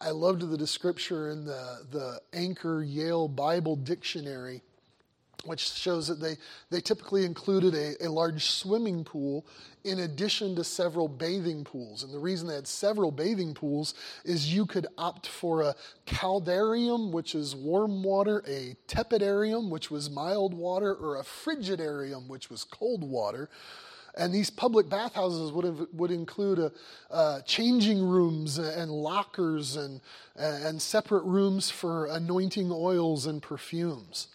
I 0.00 0.10
loved 0.10 0.48
the 0.48 0.56
description 0.56 1.30
in 1.30 1.44
the, 1.44 1.78
the 1.90 2.20
Anchor 2.32 2.84
Yale 2.84 3.26
Bible 3.26 3.74
Dictionary 3.74 4.62
which 5.46 5.72
shows 5.72 6.08
that 6.08 6.20
they, 6.20 6.36
they 6.70 6.80
typically 6.80 7.24
included 7.24 7.74
a, 7.74 8.06
a 8.06 8.08
large 8.08 8.44
swimming 8.46 9.04
pool 9.04 9.46
in 9.86 10.00
addition 10.00 10.56
to 10.56 10.64
several 10.64 11.06
bathing 11.06 11.62
pools. 11.62 12.02
And 12.02 12.12
the 12.12 12.18
reason 12.18 12.48
they 12.48 12.56
had 12.56 12.66
several 12.66 13.12
bathing 13.12 13.54
pools 13.54 13.94
is 14.24 14.52
you 14.52 14.66
could 14.66 14.86
opt 14.98 15.28
for 15.28 15.62
a 15.62 15.74
caldarium, 16.06 17.12
which 17.12 17.34
is 17.34 17.54
warm 17.54 18.02
water, 18.02 18.42
a 18.48 18.76
tepidarium, 18.88 19.70
which 19.70 19.90
was 19.90 20.10
mild 20.10 20.54
water, 20.54 20.92
or 20.92 21.16
a 21.16 21.22
frigidarium, 21.22 22.26
which 22.26 22.50
was 22.50 22.64
cold 22.64 23.02
water. 23.08 23.48
And 24.16 24.32
these 24.32 24.50
public 24.50 24.88
bathhouses 24.88 25.52
would, 25.52 25.64
have, 25.64 25.86
would 25.92 26.10
include 26.10 26.58
a, 26.58 26.72
uh, 27.10 27.42
changing 27.42 28.02
rooms 28.02 28.58
and 28.58 28.90
lockers 28.90 29.76
and, 29.76 30.00
and 30.36 30.80
separate 30.80 31.24
rooms 31.24 31.70
for 31.70 32.06
anointing 32.06 32.70
oils 32.72 33.26
and 33.26 33.42
perfumes 33.42 34.28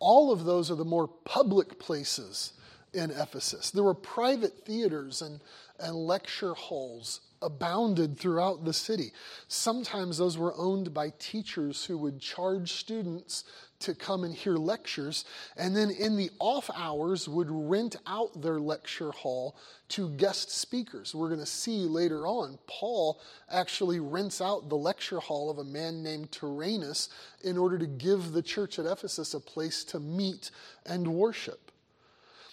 all 0.00 0.32
of 0.32 0.44
those 0.44 0.70
are 0.70 0.74
the 0.76 0.84
more 0.84 1.06
public 1.06 1.78
places 1.78 2.52
in 2.92 3.10
Ephesus. 3.10 3.70
There 3.70 3.84
were 3.84 3.94
private 3.94 4.64
theaters 4.64 5.22
and, 5.22 5.40
and 5.80 5.94
lecture 5.94 6.54
halls 6.54 7.20
abounded 7.42 8.18
throughout 8.18 8.64
the 8.64 8.72
city. 8.72 9.12
Sometimes 9.48 10.18
those 10.18 10.36
were 10.36 10.54
owned 10.56 10.92
by 10.92 11.12
teachers 11.18 11.84
who 11.84 11.96
would 11.98 12.20
charge 12.20 12.72
students 12.72 13.44
to 13.80 13.94
come 13.94 14.24
and 14.24 14.34
hear 14.34 14.56
lectures, 14.56 15.24
and 15.56 15.74
then 15.74 15.90
in 15.90 16.16
the 16.16 16.30
off 16.38 16.68
hours 16.76 17.26
would 17.26 17.48
rent 17.50 17.96
out 18.06 18.42
their 18.42 18.60
lecture 18.60 19.10
hall 19.10 19.56
to 19.88 20.10
guest 20.10 20.50
speakers. 20.50 21.14
We're 21.14 21.28
going 21.28 21.40
to 21.40 21.46
see 21.46 21.86
later 21.86 22.26
on, 22.26 22.58
Paul 22.66 23.18
actually 23.50 23.98
rents 23.98 24.42
out 24.42 24.68
the 24.68 24.76
lecture 24.76 25.20
hall 25.20 25.50
of 25.50 25.58
a 25.58 25.64
man 25.64 26.02
named 26.02 26.30
Tyrannus 26.30 27.08
in 27.42 27.56
order 27.56 27.78
to 27.78 27.86
give 27.86 28.32
the 28.32 28.42
church 28.42 28.78
at 28.78 28.84
Ephesus 28.84 29.32
a 29.32 29.40
place 29.40 29.82
to 29.84 29.98
meet 29.98 30.50
and 30.84 31.14
worship. 31.14 31.72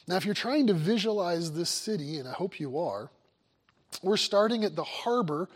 Now, 0.07 0.15
if 0.15 0.23
you're 0.23 0.33
trying 0.33 0.67
to 0.67 0.73
visualize 0.73 1.51
this 1.51 1.69
city, 1.69 2.17
and 2.17 2.29
I 2.29 2.31
hope 2.31 2.61
you 2.61 2.79
are, 2.79 3.11
we're 4.01 4.17
starting 4.17 4.63
at 4.63 4.75
the 4.75 4.83
harbor 4.83 5.49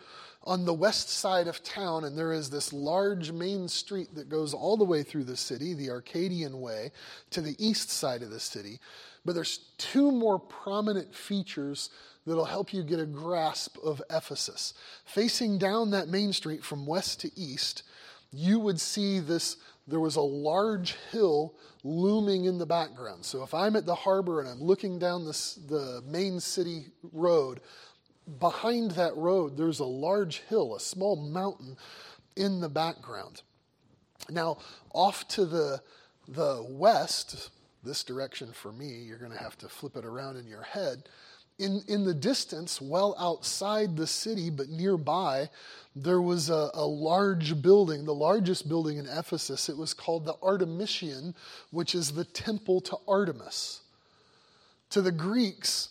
on 0.43 0.65
the 0.65 0.73
west 0.73 1.09
side 1.09 1.47
of 1.47 1.63
town, 1.63 2.03
and 2.03 2.17
there 2.17 2.33
is 2.33 2.49
this 2.49 2.73
large 2.73 3.31
main 3.31 3.67
street 3.67 4.15
that 4.15 4.27
goes 4.27 4.53
all 4.53 4.75
the 4.75 4.83
way 4.83 5.03
through 5.03 5.23
the 5.23 5.37
city, 5.37 5.73
the 5.73 5.91
Arcadian 5.91 6.59
Way, 6.59 6.91
to 7.29 7.41
the 7.41 7.55
east 7.63 7.91
side 7.91 8.23
of 8.23 8.31
the 8.31 8.39
city. 8.39 8.79
But 9.23 9.35
there's 9.35 9.59
two 9.77 10.11
more 10.11 10.39
prominent 10.39 11.13
features 11.13 11.91
that'll 12.25 12.45
help 12.45 12.73
you 12.73 12.83
get 12.83 12.99
a 12.99 13.05
grasp 13.05 13.77
of 13.83 14.01
Ephesus. 14.09 14.73
Facing 15.05 15.59
down 15.59 15.91
that 15.91 16.07
main 16.07 16.33
street 16.33 16.63
from 16.63 16.87
west 16.87 17.21
to 17.21 17.31
east, 17.39 17.83
you 18.31 18.59
would 18.59 18.79
see 18.79 19.19
this 19.19 19.57
there 19.87 19.99
was 19.99 20.15
a 20.15 20.21
large 20.21 20.95
hill 21.11 21.55
looming 21.83 22.45
in 22.45 22.57
the 22.57 22.65
background. 22.65 23.25
So 23.25 23.43
if 23.43 23.53
I'm 23.53 23.75
at 23.75 23.85
the 23.85 23.95
harbor 23.95 24.39
and 24.39 24.47
I'm 24.47 24.61
looking 24.61 24.99
down 24.99 25.25
this, 25.25 25.55
the 25.55 26.01
main 26.07 26.39
city 26.39 26.85
road, 27.11 27.59
behind 28.39 28.91
that 28.91 29.15
road, 29.15 29.57
there's 29.57 29.79
a 29.79 29.85
large 29.85 30.39
hill, 30.41 30.75
a 30.75 30.79
small 30.79 31.15
mountain 31.15 31.77
in 32.35 32.61
the 32.61 32.69
background. 32.69 33.41
Now, 34.29 34.57
off 34.93 35.27
to 35.29 35.45
the, 35.45 35.81
the 36.27 36.65
west, 36.69 37.49
this 37.83 38.03
direction 38.03 38.51
for 38.53 38.71
me, 38.71 38.87
you're 38.87 39.17
going 39.17 39.31
to 39.31 39.37
have 39.37 39.57
to 39.59 39.69
flip 39.69 39.95
it 39.95 40.05
around 40.05 40.37
in 40.37 40.47
your 40.47 40.63
head. 40.63 41.03
In, 41.59 41.81
in 41.87 42.05
the 42.05 42.13
distance, 42.13 42.81
well 42.81 43.15
outside 43.19 43.95
the 43.95 44.07
city, 44.07 44.49
but 44.49 44.69
nearby, 44.69 45.49
there 45.95 46.21
was 46.21 46.49
a, 46.49 46.71
a 46.73 46.85
large 46.85 47.61
building, 47.61 48.05
the 48.05 48.13
largest 48.13 48.67
building 48.67 48.97
in 48.97 49.07
Ephesus. 49.07 49.69
It 49.69 49.77
was 49.77 49.93
called 49.93 50.25
the 50.25 50.33
Artemision, 50.35 51.35
which 51.69 51.93
is 51.93 52.13
the 52.13 52.25
temple 52.25 52.81
to 52.81 52.97
Artemis. 53.07 53.81
To 54.91 55.01
the 55.01 55.11
Greeks, 55.11 55.89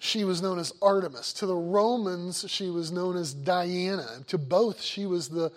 she 0.00 0.24
was 0.24 0.40
known 0.40 0.58
as 0.58 0.72
Artemis. 0.80 1.34
To 1.34 1.46
the 1.46 1.54
Romans, 1.54 2.46
she 2.48 2.70
was 2.70 2.90
known 2.90 3.18
as 3.18 3.34
Diana. 3.34 4.24
To 4.28 4.38
both, 4.38 4.80
she 4.80 5.04
was 5.04 5.28
the 5.28 5.52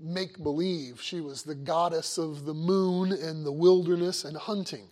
make 0.00 0.42
believe. 0.42 0.98
She 1.02 1.20
was 1.20 1.42
the 1.42 1.54
goddess 1.54 2.16
of 2.16 2.46
the 2.46 2.54
moon 2.54 3.12
and 3.12 3.44
the 3.44 3.52
wilderness 3.52 4.24
and 4.24 4.34
hunting. 4.34 4.88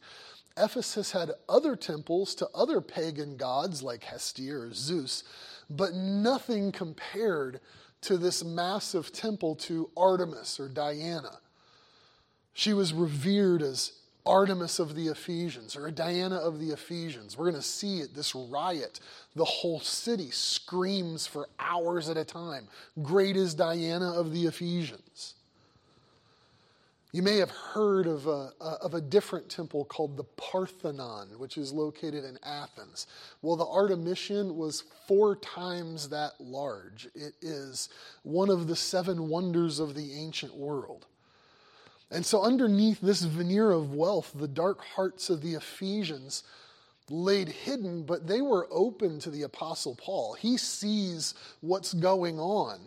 Ephesus 0.59 1.13
had 1.13 1.31
other 1.49 1.77
temples 1.77 2.35
to 2.35 2.49
other 2.55 2.83
pagan 2.83 3.39
gods 3.39 3.83
like 3.83 4.05
Hestia 4.05 4.55
or 4.55 4.75
Zeus, 4.75 5.25
but 5.71 5.95
nothing 5.95 6.71
compared 6.71 7.61
to 8.03 8.19
this 8.19 8.45
massive 8.45 9.13
temple 9.15 9.55
to 9.55 9.89
Artemis 9.97 10.61
or 10.61 10.69
Diana. 10.69 11.39
She 12.53 12.75
was 12.75 12.93
revered 12.93 13.63
as 13.63 13.93
Artemis 14.27 14.79
of 14.79 14.95
the 14.95 15.09
Ephesians 15.09 15.75
or 15.77 15.87
a 15.87 15.93
Diana 15.93 16.37
of 16.37 16.59
the 16.59 16.71
Ephesians. 16.71 17.37
We're 17.37 17.51
going 17.51 17.63
to 17.63 17.69
see 17.69 18.01
it, 18.01 18.15
this 18.15 18.35
riot. 18.35 19.01
The 19.35 19.45
whole 19.45 19.81
city 19.81 20.31
screams 20.31 21.27
for 21.27 21.49
hours 21.59 22.09
at 22.09 22.17
a 22.17 22.25
time. 22.25 22.69
Great 23.03 23.37
is 23.37 23.55
Diana 23.55 24.13
of 24.13 24.33
the 24.33 24.47
Ephesians. 24.47 25.35
You 27.11 27.23
may 27.23 27.39
have 27.39 27.51
heard 27.51 28.07
of 28.07 28.27
a, 28.27 28.53
of 28.61 28.93
a 28.93 29.01
different 29.01 29.49
temple 29.49 29.87
called 29.87 30.19
the 30.19 30.25
Parthenon, 30.25 31.39
which 31.39 31.57
is 31.57 31.73
located 31.73 32.25
in 32.25 32.39
Athens. 32.45 33.07
Well, 33.41 33.57
the 33.57 33.65
Artemision 33.65 34.55
was 34.55 34.85
four 35.07 35.37
times 35.37 36.11
that 36.11 36.33
large. 36.39 37.09
It 37.15 37.33
is 37.41 37.89
one 38.25 38.51
of 38.51 38.67
the 38.67 38.77
seven 38.77 39.29
wonders 39.29 39.79
of 39.79 39.95
the 39.95 40.13
ancient 40.15 40.55
world. 40.55 41.07
And 42.11 42.25
so, 42.25 42.43
underneath 42.43 43.01
this 43.01 43.23
veneer 43.23 43.71
of 43.71 43.95
wealth, 43.95 44.33
the 44.35 44.49
dark 44.49 44.83
hearts 44.83 45.29
of 45.29 45.43
the 45.43 45.55
Ephesians 45.55 46.43
laid 47.11 47.49
hidden, 47.49 48.03
but 48.03 48.27
they 48.27 48.41
were 48.41 48.67
open 48.71 49.19
to 49.21 49.31
the 49.31 49.43
Apostle 49.43 49.95
Paul. 49.95 50.35
He 50.35 50.57
sees 50.57 51.35
what's 51.61 51.95
going 51.95 52.39
on. 52.39 52.81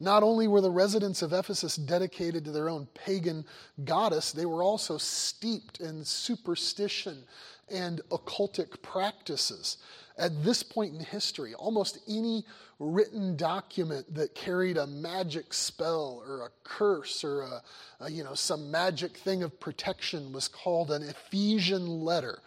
Not 0.00 0.22
only 0.22 0.48
were 0.48 0.60
the 0.60 0.70
residents 0.70 1.22
of 1.22 1.32
Ephesus 1.32 1.76
dedicated 1.76 2.44
to 2.44 2.50
their 2.50 2.68
own 2.68 2.88
pagan 2.92 3.44
goddess, 3.84 4.32
they 4.32 4.46
were 4.46 4.62
also 4.62 4.98
steeped 4.98 5.80
in 5.80 6.04
superstition 6.04 7.22
and 7.70 8.00
occultic 8.10 8.82
practices. 8.82 9.76
At 10.18 10.44
this 10.44 10.62
point 10.62 10.94
in 10.94 11.00
history, 11.00 11.54
almost 11.54 11.98
any 12.08 12.44
written 12.78 13.36
document 13.36 14.14
that 14.14 14.34
carried 14.34 14.76
a 14.76 14.86
magic 14.86 15.54
spell 15.54 16.22
or 16.26 16.46
a 16.46 16.50
curse 16.64 17.24
or 17.24 17.42
a, 17.42 17.62
a, 18.00 18.10
you 18.10 18.24
know 18.24 18.34
some 18.34 18.70
magic 18.70 19.16
thing 19.16 19.42
of 19.42 19.58
protection 19.60 20.32
was 20.32 20.48
called 20.48 20.90
an 20.90 21.02
Ephesian 21.02 21.86
letter. 21.86 22.40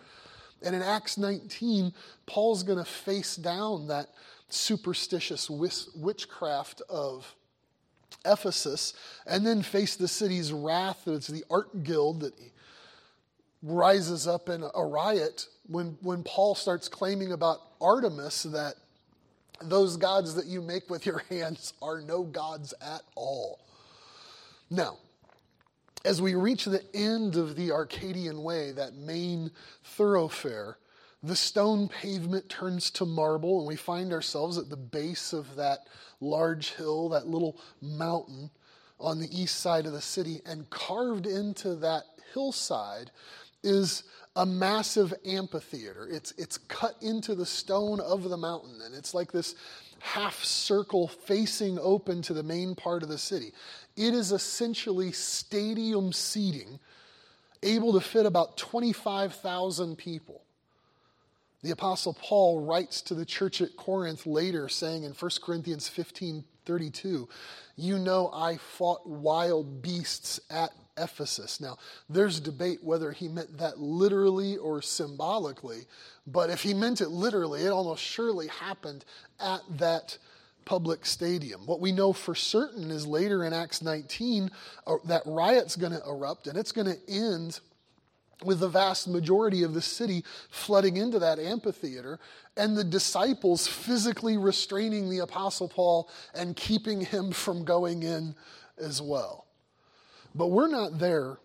And 0.62 0.76
in 0.76 0.82
Acts 0.82 1.18
19, 1.18 1.94
Paul's 2.26 2.64
going 2.64 2.80
to 2.80 2.86
face 2.86 3.36
down 3.36 3.88
that 3.88 4.10
superstitious 4.50 5.50
witchcraft 5.50 6.82
of 6.90 7.36
Ephesus 8.26 8.94
and 9.26 9.46
then 9.46 9.62
face 9.62 9.96
the 9.96 10.08
city's 10.08 10.52
wrath. 10.52 11.08
It's 11.08 11.28
the 11.28 11.44
art 11.50 11.84
guild 11.84 12.22
that 12.22 12.34
rises 13.66 14.28
up 14.28 14.48
in 14.48 14.64
a 14.76 14.86
riot 14.86 15.48
when, 15.68 15.98
when 16.02 16.24
Paul 16.24 16.54
starts 16.54 16.88
claiming 16.88 17.32
about 17.32 17.60
Artemis 17.82 18.44
that 18.44 18.76
those 19.62 19.98
gods 19.98 20.36
that 20.36 20.46
you 20.46 20.62
make 20.62 20.90
with 20.90 21.06
your 21.06 21.20
hands 21.30 21.74
are 21.82 22.00
no 22.00 22.24
gods 22.24 22.74
at 22.80 23.02
all. 23.16 23.60
Now, 24.70 24.98
as 26.04 26.22
we 26.22 26.36
reach 26.36 26.66
the 26.66 26.84
end 26.94 27.36
of 27.36 27.56
the 27.56 27.72
Arcadian 27.72 28.44
Way, 28.44 28.72
that 28.72 28.94
main 28.94 29.50
thoroughfare, 29.84 30.78
the 31.24 31.36
stone 31.36 31.88
pavement 31.88 32.48
turns 32.48 32.92
to 32.92 33.06
marble, 33.06 33.60
and 33.60 33.68
we 33.68 33.76
find 33.76 34.14
ourselves 34.14 34.60
at 34.60 34.70
the 34.70 34.78
base 34.78 35.34
of 35.34 35.56
that 35.56 35.88
large 36.22 36.74
hill, 36.76 37.10
that 37.10 37.26
little 37.26 37.60
mountain 37.82 38.52
on 39.00 39.20
the 39.20 39.42
east 39.42 39.60
side 39.60 39.88
of 39.88 39.94
the 39.94 40.02
city. 40.02 40.42
And 40.46 40.70
carved 40.70 41.26
into 41.26 41.76
that 41.78 42.04
hillside 42.36 43.10
is 43.66 44.04
a 44.36 44.46
massive 44.46 45.14
amphitheater. 45.26 46.08
It's, 46.10 46.34
it's 46.38 46.58
cut 46.58 46.96
into 47.02 47.36
the 47.36 47.46
stone 47.46 48.00
of 48.00 48.30
the 48.30 48.38
mountain, 48.38 48.82
and 48.84 48.94
it's 48.94 49.14
like 49.14 49.32
this 49.32 49.56
half 50.00 50.44
circle 50.44 51.08
facing 51.08 51.80
open 51.80 52.22
to 52.24 52.34
the 52.34 52.44
main 52.44 52.76
part 52.76 53.02
of 53.02 53.10
the 53.10 53.18
city. 53.18 53.52
It 53.96 54.14
is 54.14 54.32
essentially 54.32 55.12
stadium 55.12 56.14
seating, 56.14 56.80
able 57.64 57.94
to 57.94 58.02
fit 58.02 58.26
about 58.26 58.58
25,000 58.58 59.98
people. 59.98 60.42
The 61.64 61.72
Apostle 61.72 62.14
Paul 62.14 62.62
writes 62.62 63.02
to 63.04 63.16
the 63.16 63.26
church 63.26 63.62
at 63.62 63.76
Corinth 63.76 64.28
later, 64.28 64.70
saying 64.70 65.04
in 65.04 65.14
1 65.14 65.32
Corinthians 65.42 65.88
15 65.88 66.44
32, 66.66 67.30
You 67.76 68.00
know, 68.00 68.30
I 68.34 68.58
fought 68.58 69.08
wild 69.08 69.82
beasts 69.82 70.40
at 70.50 70.72
Ephesus. 70.98 71.60
Now, 71.60 71.78
there's 72.10 72.40
debate 72.40 72.84
whether 72.84 73.12
he 73.12 73.28
meant 73.28 73.58
that 73.58 73.80
literally 73.80 74.58
or 74.58 74.82
symbolically, 74.82 75.86
but 76.28 76.50
if 76.50 76.62
he 76.62 76.74
meant 76.74 77.02
it 77.02 77.10
literally, 77.10 77.64
it 77.64 77.70
almost 77.70 78.04
surely 78.04 78.48
happened 78.48 79.06
at 79.40 79.62
that 79.78 80.18
public 80.66 81.06
stadium. 81.06 81.66
What 81.66 81.80
we 81.80 81.92
know 81.92 82.12
for 82.12 82.36
certain 82.36 82.90
is 82.92 83.06
later 83.06 83.46
in 83.46 83.54
Acts 83.54 83.82
19, 83.82 84.50
uh, 84.88 84.96
that 85.06 85.22
riot's 85.26 85.76
going 85.76 85.94
to 85.94 86.02
erupt 86.08 86.48
and 86.48 86.58
it's 86.58 86.72
going 86.72 86.88
to 86.88 86.98
end 87.08 87.60
with 88.44 88.60
the 88.60 88.68
vast 88.68 89.08
majority 89.08 89.64
of 89.64 89.74
the 89.74 89.82
city 89.82 90.24
flooding 90.50 90.98
into 90.98 91.20
that 91.20 91.40
amphitheater 91.40 92.20
and 92.58 92.76
the 92.76 92.84
disciples 92.84 93.68
physically 93.68 94.38
restraining 94.38 95.10
the 95.10 95.20
Apostle 95.20 95.70
Paul 95.70 96.10
and 96.34 96.56
keeping 96.56 97.02
him 97.02 97.32
from 97.32 97.64
going 97.64 98.04
in 98.04 98.36
as 98.78 99.02
well. 99.02 99.45
But 100.36 100.48
we're 100.48 100.68
not 100.68 101.00
there 101.00 101.38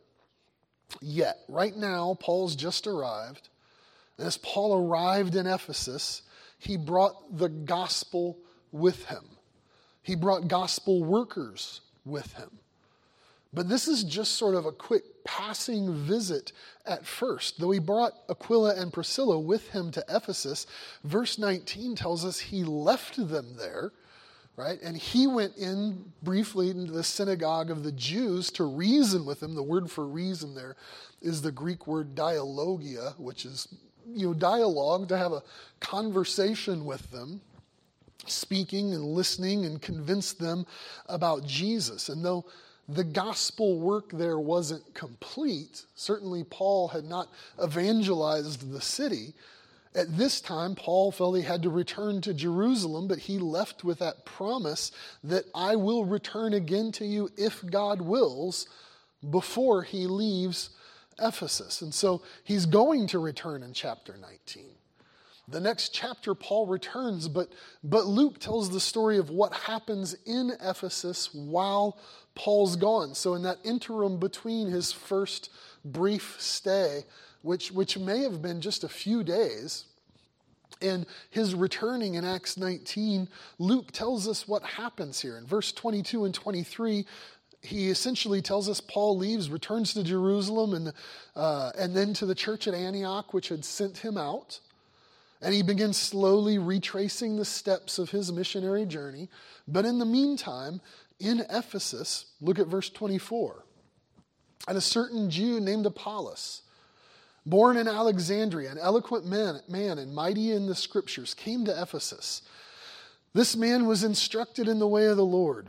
yet. 1.01 1.39
Right 1.49 1.77
now, 1.77 2.17
Paul's 2.21 2.57
just 2.57 2.87
arrived. 2.89 3.49
And 4.19 4.27
as 4.27 4.37
Paul 4.37 4.87
arrived 4.87 5.37
in 5.37 5.47
Ephesus, 5.47 6.23
he 6.59 6.77
brought 6.77 7.39
the 7.39 7.49
gospel 7.49 8.37
with 8.73 9.07
him. 9.07 9.25
He 10.03 10.17
brought 10.17 10.49
gospel 10.49 11.05
workers 11.05 11.81
with 12.05 12.33
him. 12.35 12.51
But 13.53 13.69
this 13.69 13.89
is 13.89 14.05
just 14.05 14.35
sort 14.35 14.55
of 14.55 14.67
a 14.67 14.73
quick 14.73 15.25
passing 15.25 15.93
visit 15.93 16.53
at 16.87 17.07
first. 17.07 17.59
Though 17.59 17.73
he 17.73 17.81
brought 17.81 18.13
Aquila 18.29 18.75
and 18.77 18.93
Priscilla 18.93 19.39
with 19.39 19.71
him 19.71 19.91
to 19.93 20.05
Ephesus, 20.09 20.67
verse 21.03 21.39
19 21.39 21.97
tells 21.97 22.25
us 22.25 22.39
he 22.39 22.63
left 22.63 23.17
them 23.17 23.57
there, 23.57 23.93
right? 24.61 24.81
And 24.83 24.97
he 24.97 25.27
went 25.27 25.57
in 25.57 26.05
briefly 26.23 26.71
into 26.71 26.93
the 26.93 27.03
synagogue 27.03 27.71
of 27.71 27.83
the 27.83 27.93
Jews 27.93 28.51
to 28.53 28.65
reason 28.65 29.25
with 29.25 29.41
them. 29.41 29.55
The 29.55 29.63
word 29.63 29.91
for 29.91 30.07
reason 30.07 30.55
there 30.55 30.77
is 31.23 31.41
the 31.41 31.53
Greek 31.53 31.87
word 31.87 32.15
dialogia, 32.15 33.19
which 33.19 33.47
is 33.47 33.69
you 34.13 34.29
know 34.29 34.35
dialogue 34.35 35.09
to 35.09 35.17
have 35.17 35.33
a 35.33 35.43
conversation 35.81 36.85
with 36.85 37.11
them 37.11 37.41
speaking 38.27 38.93
and 38.93 39.05
listening 39.05 39.65
and 39.65 39.81
convince 39.81 40.35
them 40.35 40.67
about 41.09 41.47
Jesus. 41.47 42.11
And 42.11 42.23
though 42.23 42.45
the 42.87 43.05
gospel 43.05 43.79
work 43.79 44.11
there 44.13 44.39
wasn't 44.39 44.95
complete, 44.95 45.85
certainly 45.95 46.45
Paul 46.45 46.89
had 46.89 47.05
not 47.05 47.29
evangelized 47.63 48.71
the 48.71 48.81
city. 48.81 49.33
At 49.95 50.17
this 50.17 50.41
time, 50.41 50.77
Paul 50.77 51.11
felt 51.11 51.37
he 51.37 51.43
had 51.43 51.63
to 51.65 51.71
return 51.71 52.21
to 52.21 52.33
Jerusalem, 52.33 53.09
but 53.09 53.19
he 53.19 53.39
left 53.39 53.83
with 53.83 53.99
that 53.99 54.25
promise 54.25 54.93
that 55.25 55.45
I 55.53 55.75
will 55.75 56.05
return 56.05 56.55
again 56.55 56.93
to 56.93 57.05
you 57.05 57.29
if 57.37 57.65
God 57.67 58.01
wills 58.01 58.69
before 59.29 59.83
he 59.83 60.07
leaves 60.07 60.71
Ephesus. 61.21 61.83
And 61.83 61.93
so 61.93 62.23
he's 62.45 62.67
going 62.67 63.09
to 63.09 63.19
return 63.19 63.65
in 63.65 63.73
chapter 63.73 64.17
19. 64.17 64.67
The 65.49 65.61
next 65.61 65.93
chapter, 65.93 66.37
Paul 66.37 66.67
returns, 66.69 67.27
but, 67.27 67.49
but 67.83 68.07
Luke 68.07 68.39
tells 68.39 68.71
the 68.71 68.79
story 68.79 69.19
of 69.19 69.31
what 69.31 69.53
happens 69.53 70.15
in 70.25 70.53
Ephesus 70.61 71.35
while 71.35 71.99
Paul's 72.37 72.77
gone. 72.77 73.17
So, 73.17 73.35
in 73.35 73.43
that 73.43 73.59
interim 73.65 74.19
between 74.21 74.69
his 74.69 74.93
first 74.93 75.51
brief 75.85 76.37
stay, 76.39 77.05
which, 77.43 77.73
which 77.73 77.99
may 77.99 78.23
have 78.23 78.43
been 78.43 78.61
just 78.61 78.85
a 78.85 78.89
few 78.89 79.23
days, 79.25 79.85
and 80.83 81.07
his 81.31 81.55
returning 81.55 82.15
in 82.15 82.25
Acts 82.25 82.57
19, 82.57 83.29
Luke 83.59 83.93
tells 83.93 84.27
us 84.29 84.49
what 84.49 84.63
happens 84.63 85.21
here. 85.21 85.37
In 85.37 85.47
verse 85.47 85.73
22 85.73 86.25
and 86.25 86.35
23, 86.35 87.05
he 87.63 87.91
essentially 87.91 88.41
tells 88.41 88.69
us 88.69 88.81
Paul 88.81 89.19
leaves, 89.19 89.51
returns 89.51 89.93
to 89.95 90.03
Jerusalem, 90.03 90.75
and, 90.75 90.93
uh, 91.37 91.73
and 91.77 91.95
then 91.95 92.15
to 92.15 92.27
the 92.27 92.35
church 92.35 92.67
at 92.67 92.75
Antioch, 92.75 93.35
which 93.35 93.49
had 93.49 93.65
sent 93.65 93.99
him 93.99 94.17
out. 94.17 94.61
And 95.43 95.55
he 95.55 95.63
begins 95.63 95.97
slowly 95.97 96.59
retracing 96.59 97.37
the 97.37 97.45
steps 97.45 97.99
of 97.99 98.11
his 98.11 98.33
missionary 98.33 98.87
journey. 98.87 99.29
But 99.67 99.85
in 99.85 99.99
the 99.99 100.07
meantime, 100.07 100.81
in 101.19 101.45
Ephesus, 101.51 102.27
look 102.41 102.59
at 102.59 102.67
verse 102.67 102.91
24. 102.91 103.65
And 104.69 104.77
a 104.77 104.83
certain 104.83 105.31
Jew 105.31 105.61
named 105.61 105.87
Apollos, 105.87 106.63
born 107.47 107.77
in 107.77 107.89
Alexandria, 107.89 108.71
an 108.71 108.79
eloquent 108.79 109.27
man, 109.27 109.61
man 109.69 109.99
and 109.99 110.15
mighty 110.15 110.53
in 110.53 110.67
the 110.67 110.75
scriptures, 110.75 111.35
came 111.35 111.65
to 111.65 111.83
Ephesus. 111.83 112.43
This 113.33 113.57
man 113.57 113.87
was 113.87 114.05
instructed 114.05 114.69
in 114.69 114.79
the 114.79 114.89
way 114.89 115.07
of 115.07 115.17
the 115.17 115.25
Lord. 115.25 115.69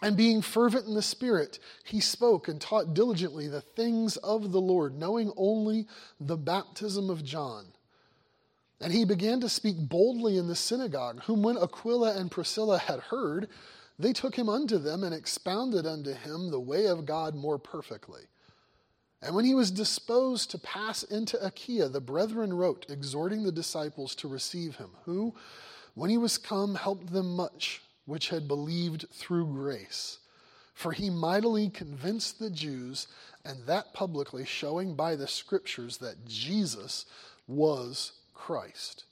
And 0.00 0.16
being 0.16 0.42
fervent 0.42 0.86
in 0.86 0.94
the 0.94 1.02
Spirit, 1.02 1.58
he 1.84 2.00
spoke 2.00 2.46
and 2.46 2.60
taught 2.60 2.94
diligently 2.94 3.48
the 3.48 3.60
things 3.60 4.16
of 4.18 4.52
the 4.52 4.60
Lord, 4.60 4.96
knowing 4.96 5.32
only 5.36 5.86
the 6.20 6.36
baptism 6.36 7.10
of 7.10 7.24
John. 7.24 7.66
And 8.80 8.92
he 8.92 9.04
began 9.04 9.40
to 9.40 9.48
speak 9.48 9.76
boldly 9.76 10.38
in 10.38 10.46
the 10.46 10.54
synagogue, 10.54 11.22
whom 11.24 11.42
when 11.42 11.58
Aquila 11.58 12.16
and 12.16 12.30
Priscilla 12.30 12.78
had 12.78 13.00
heard, 13.00 13.48
they 13.98 14.12
took 14.12 14.36
him 14.36 14.48
unto 14.48 14.78
them 14.78 15.02
and 15.02 15.12
expounded 15.12 15.84
unto 15.84 16.12
him 16.12 16.50
the 16.50 16.60
way 16.60 16.86
of 16.86 17.04
God 17.04 17.34
more 17.34 17.58
perfectly. 17.58 18.22
And 19.20 19.34
when 19.34 19.44
he 19.44 19.54
was 19.54 19.70
disposed 19.70 20.50
to 20.50 20.58
pass 20.58 21.02
into 21.02 21.44
Achaia, 21.44 21.88
the 21.88 22.00
brethren 22.00 22.52
wrote, 22.52 22.86
exhorting 22.88 23.42
the 23.42 23.52
disciples 23.52 24.14
to 24.16 24.28
receive 24.28 24.76
him, 24.76 24.90
who, 25.04 25.34
when 25.94 26.10
he 26.10 26.18
was 26.18 26.38
come, 26.38 26.76
helped 26.76 27.12
them 27.12 27.34
much 27.34 27.82
which 28.06 28.28
had 28.28 28.48
believed 28.48 29.06
through 29.12 29.46
grace. 29.46 30.18
For 30.72 30.92
he 30.92 31.10
mightily 31.10 31.68
convinced 31.68 32.38
the 32.38 32.50
Jews, 32.50 33.08
and 33.44 33.66
that 33.66 33.92
publicly, 33.92 34.46
showing 34.46 34.94
by 34.94 35.16
the 35.16 35.26
scriptures 35.26 35.98
that 35.98 36.24
Jesus 36.24 37.04
was 37.48 38.12
Christ. 38.32 39.04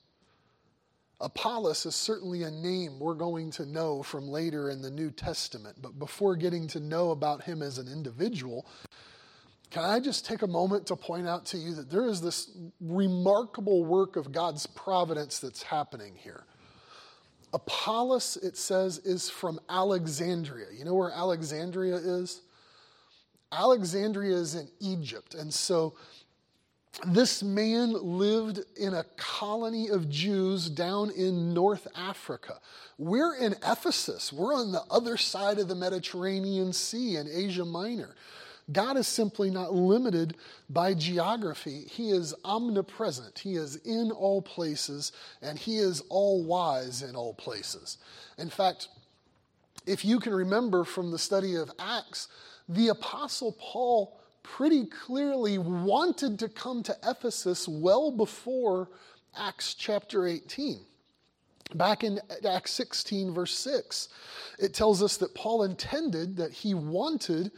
Apollos 1.20 1.84
is 1.84 1.96
certainly 1.96 2.44
a 2.44 2.50
name 2.50 3.00
we're 3.00 3.14
going 3.14 3.50
to 3.52 3.66
know 3.66 4.02
from 4.02 4.28
later 4.28 4.70
in 4.70 4.82
the 4.82 4.90
New 4.90 5.10
Testament, 5.10 5.78
but 5.82 5.98
before 5.98 6.36
getting 6.36 6.68
to 6.68 6.80
know 6.80 7.10
about 7.10 7.42
him 7.42 7.62
as 7.62 7.78
an 7.78 7.88
individual, 7.88 8.66
can 9.76 9.84
I 9.84 10.00
just 10.00 10.24
take 10.24 10.40
a 10.40 10.46
moment 10.46 10.86
to 10.86 10.96
point 10.96 11.28
out 11.28 11.44
to 11.46 11.58
you 11.58 11.74
that 11.74 11.90
there 11.90 12.06
is 12.06 12.22
this 12.22 12.50
remarkable 12.80 13.84
work 13.84 14.16
of 14.16 14.32
God's 14.32 14.64
providence 14.64 15.38
that's 15.38 15.62
happening 15.62 16.14
here? 16.16 16.44
Apollos, 17.52 18.38
it 18.38 18.56
says, 18.56 18.96
is 18.96 19.28
from 19.28 19.60
Alexandria. 19.68 20.68
You 20.72 20.86
know 20.86 20.94
where 20.94 21.10
Alexandria 21.10 21.96
is? 21.96 22.40
Alexandria 23.52 24.36
is 24.36 24.54
in 24.54 24.66
Egypt. 24.80 25.34
And 25.34 25.52
so 25.52 25.92
this 27.06 27.42
man 27.42 27.92
lived 27.92 28.60
in 28.78 28.94
a 28.94 29.04
colony 29.18 29.88
of 29.90 30.08
Jews 30.08 30.70
down 30.70 31.10
in 31.10 31.52
North 31.52 31.86
Africa. 31.94 32.60
We're 32.96 33.36
in 33.36 33.52
Ephesus. 33.62 34.32
We're 34.32 34.54
on 34.54 34.72
the 34.72 34.84
other 34.90 35.18
side 35.18 35.58
of 35.58 35.68
the 35.68 35.74
Mediterranean 35.74 36.72
Sea 36.72 37.16
in 37.16 37.28
Asia 37.30 37.66
Minor. 37.66 38.14
God 38.72 38.96
is 38.96 39.06
simply 39.06 39.50
not 39.50 39.72
limited 39.72 40.36
by 40.68 40.94
geography. 40.94 41.84
He 41.88 42.10
is 42.10 42.34
omnipresent. 42.44 43.38
He 43.38 43.54
is 43.54 43.76
in 43.76 44.10
all 44.10 44.42
places, 44.42 45.12
and 45.40 45.58
He 45.58 45.78
is 45.78 46.02
all 46.08 46.44
wise 46.44 47.02
in 47.02 47.14
all 47.14 47.34
places. 47.34 47.98
In 48.38 48.50
fact, 48.50 48.88
if 49.86 50.04
you 50.04 50.18
can 50.18 50.34
remember 50.34 50.82
from 50.82 51.12
the 51.12 51.18
study 51.18 51.54
of 51.54 51.70
Acts, 51.78 52.28
the 52.68 52.88
Apostle 52.88 53.56
Paul 53.60 54.18
pretty 54.42 54.86
clearly 54.86 55.58
wanted 55.58 56.38
to 56.40 56.48
come 56.48 56.82
to 56.82 56.96
Ephesus 57.04 57.68
well 57.68 58.10
before 58.10 58.88
Acts 59.36 59.74
chapter 59.74 60.26
18. 60.26 60.80
Back 61.74 62.04
in 62.04 62.20
Acts 62.48 62.72
16, 62.72 63.34
verse 63.34 63.56
6, 63.58 64.08
it 64.58 64.72
tells 64.72 65.02
us 65.02 65.16
that 65.18 65.34
Paul 65.34 65.64
intended 65.64 66.36
that 66.36 66.52
he 66.52 66.74
wanted 66.74 67.50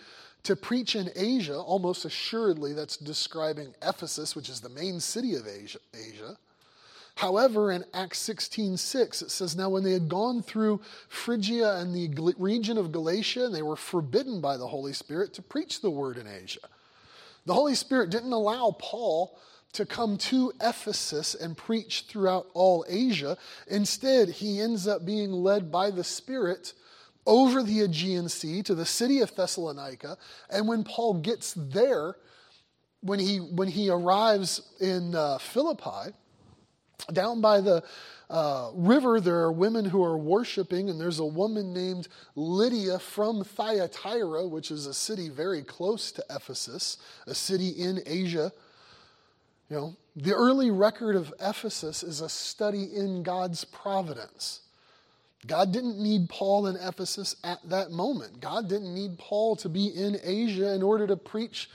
to 0.48 0.56
preach 0.56 0.96
in 0.96 1.10
Asia, 1.14 1.58
almost 1.58 2.06
assuredly, 2.06 2.72
that's 2.72 2.96
describing 2.96 3.74
Ephesus, 3.82 4.34
which 4.34 4.48
is 4.48 4.60
the 4.60 4.70
main 4.70 4.98
city 4.98 5.34
of 5.34 5.46
Asia. 5.46 5.78
Asia. 5.92 6.38
However, 7.16 7.70
in 7.70 7.84
Acts 7.92 8.20
16 8.20 8.78
6, 8.78 9.20
it 9.20 9.30
says, 9.30 9.54
Now 9.54 9.68
when 9.68 9.82
they 9.84 9.92
had 9.92 10.08
gone 10.08 10.40
through 10.40 10.80
Phrygia 11.10 11.76
and 11.76 11.94
the 11.94 12.34
region 12.38 12.78
of 12.78 12.92
Galatia, 12.92 13.44
and 13.44 13.54
they 13.54 13.60
were 13.60 13.76
forbidden 13.76 14.40
by 14.40 14.56
the 14.56 14.68
Holy 14.68 14.94
Spirit 14.94 15.34
to 15.34 15.42
preach 15.42 15.82
the 15.82 15.90
word 15.90 16.16
in 16.16 16.26
Asia. 16.26 16.66
The 17.44 17.52
Holy 17.52 17.74
Spirit 17.74 18.08
didn't 18.08 18.32
allow 18.32 18.74
Paul 18.78 19.38
to 19.74 19.84
come 19.84 20.16
to 20.16 20.54
Ephesus 20.62 21.34
and 21.34 21.58
preach 21.58 22.06
throughout 22.08 22.46
all 22.54 22.86
Asia. 22.88 23.36
Instead, 23.66 24.30
he 24.30 24.62
ends 24.62 24.88
up 24.88 25.04
being 25.04 25.30
led 25.30 25.70
by 25.70 25.90
the 25.90 26.04
Spirit 26.04 26.72
over 27.28 27.62
the 27.62 27.82
Aegean 27.82 28.28
Sea 28.28 28.62
to 28.62 28.74
the 28.74 28.86
city 28.86 29.20
of 29.20 29.36
Thessalonica. 29.36 30.16
And 30.50 30.66
when 30.66 30.82
Paul 30.82 31.20
gets 31.20 31.52
there, 31.52 32.16
when 33.02 33.20
he, 33.20 33.36
when 33.36 33.68
he 33.68 33.90
arrives 33.90 34.62
in 34.80 35.14
uh, 35.14 35.36
Philippi, 35.38 36.14
down 37.12 37.40
by 37.40 37.60
the 37.60 37.84
uh, 38.30 38.70
river, 38.74 39.20
there 39.20 39.40
are 39.40 39.52
women 39.52 39.84
who 39.84 40.02
are 40.02 40.16
worshiping, 40.16 40.88
and 40.90 41.00
there's 41.00 41.18
a 41.18 41.24
woman 41.24 41.72
named 41.72 42.08
Lydia 42.34 42.98
from 42.98 43.44
Thyatira, 43.44 44.48
which 44.48 44.70
is 44.70 44.86
a 44.86 44.94
city 44.94 45.28
very 45.28 45.62
close 45.62 46.10
to 46.12 46.24
Ephesus, 46.30 46.96
a 47.26 47.34
city 47.34 47.68
in 47.68 48.00
Asia. 48.06 48.52
You 49.70 49.76
know, 49.76 49.96
the 50.16 50.34
early 50.34 50.70
record 50.70 51.14
of 51.14 51.32
Ephesus 51.40 52.02
is 52.02 52.22
a 52.22 52.28
study 52.28 52.84
in 52.84 53.22
God's 53.22 53.64
providence. 53.64 54.62
God 55.46 55.72
didn't 55.72 55.98
need 55.98 56.28
Paul 56.28 56.66
in 56.66 56.76
Ephesus 56.76 57.36
at 57.44 57.60
that 57.68 57.90
moment. 57.90 58.40
God 58.40 58.68
didn't 58.68 58.94
need 58.94 59.18
Paul 59.18 59.56
to 59.56 59.68
be 59.68 59.86
in 59.86 60.18
Asia 60.22 60.74
in 60.74 60.82
order 60.82 61.06
to 61.06 61.16
preach 61.16 61.70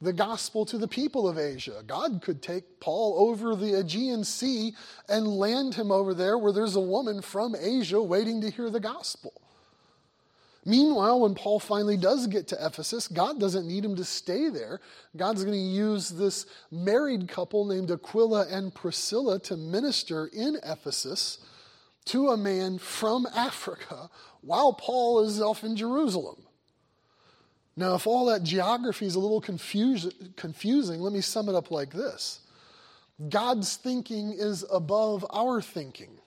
the 0.00 0.12
gospel 0.12 0.64
to 0.66 0.78
the 0.78 0.86
people 0.86 1.28
of 1.28 1.38
Asia. 1.38 1.82
God 1.86 2.22
could 2.22 2.40
take 2.40 2.78
Paul 2.78 3.16
over 3.18 3.56
the 3.56 3.74
Aegean 3.74 4.22
Sea 4.22 4.74
and 5.08 5.26
land 5.26 5.74
him 5.74 5.90
over 5.90 6.14
there 6.14 6.38
where 6.38 6.52
there's 6.52 6.76
a 6.76 6.80
woman 6.80 7.20
from 7.20 7.56
Asia 7.58 8.00
waiting 8.00 8.40
to 8.42 8.50
hear 8.50 8.70
the 8.70 8.78
gospel. 8.78 9.32
Meanwhile, 10.64 11.20
when 11.20 11.34
Paul 11.34 11.58
finally 11.60 11.96
does 11.96 12.26
get 12.26 12.48
to 12.48 12.66
Ephesus, 12.66 13.08
God 13.08 13.40
doesn't 13.40 13.66
need 13.66 13.84
him 13.84 13.96
to 13.96 14.04
stay 14.04 14.50
there. 14.50 14.80
God's 15.16 15.42
going 15.42 15.56
to 15.56 15.58
use 15.58 16.10
this 16.10 16.46
married 16.70 17.26
couple 17.26 17.64
named 17.64 17.90
Aquila 17.90 18.46
and 18.48 18.72
Priscilla 18.72 19.40
to 19.40 19.56
minister 19.56 20.26
in 20.26 20.58
Ephesus 20.62 21.38
to 22.08 22.28
a 22.28 22.36
man 22.36 22.78
from 22.78 23.26
Africa 23.34 24.10
while 24.40 24.72
Paul 24.72 25.24
is 25.24 25.40
off 25.40 25.64
in 25.64 25.76
Jerusalem. 25.76 26.42
Now, 27.76 27.94
if 27.94 28.06
all 28.06 28.26
that 28.26 28.42
geography 28.42 29.06
is 29.06 29.14
a 29.14 29.20
little 29.20 29.40
confuse, 29.40 30.12
confusing, 30.36 31.00
let 31.00 31.12
me 31.12 31.20
sum 31.20 31.48
it 31.48 31.54
up 31.54 31.70
like 31.70 31.92
this 31.92 32.40
God's 33.28 33.76
thinking 33.76 34.32
is 34.32 34.64
above 34.70 35.24
our 35.30 35.62
thinking. 35.62 36.18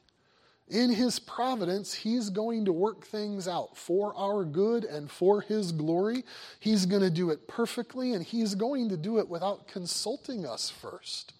In 0.69 0.89
His 0.89 1.19
providence, 1.19 1.93
He's 1.93 2.29
going 2.29 2.63
to 2.65 2.71
work 2.71 3.05
things 3.05 3.49
out 3.49 3.75
for 3.75 4.15
our 4.15 4.45
good 4.45 4.85
and 4.85 5.11
for 5.11 5.41
His 5.41 5.73
glory. 5.73 6.23
He's 6.61 6.85
going 6.85 7.01
to 7.01 7.09
do 7.09 7.29
it 7.31 7.47
perfectly, 7.49 8.13
and 8.13 8.23
He's 8.23 8.55
going 8.55 8.87
to 8.87 8.97
do 8.97 9.19
it 9.19 9.27
without 9.27 9.67
consulting 9.67 10.45
us 10.45 10.69
first. 10.69 11.33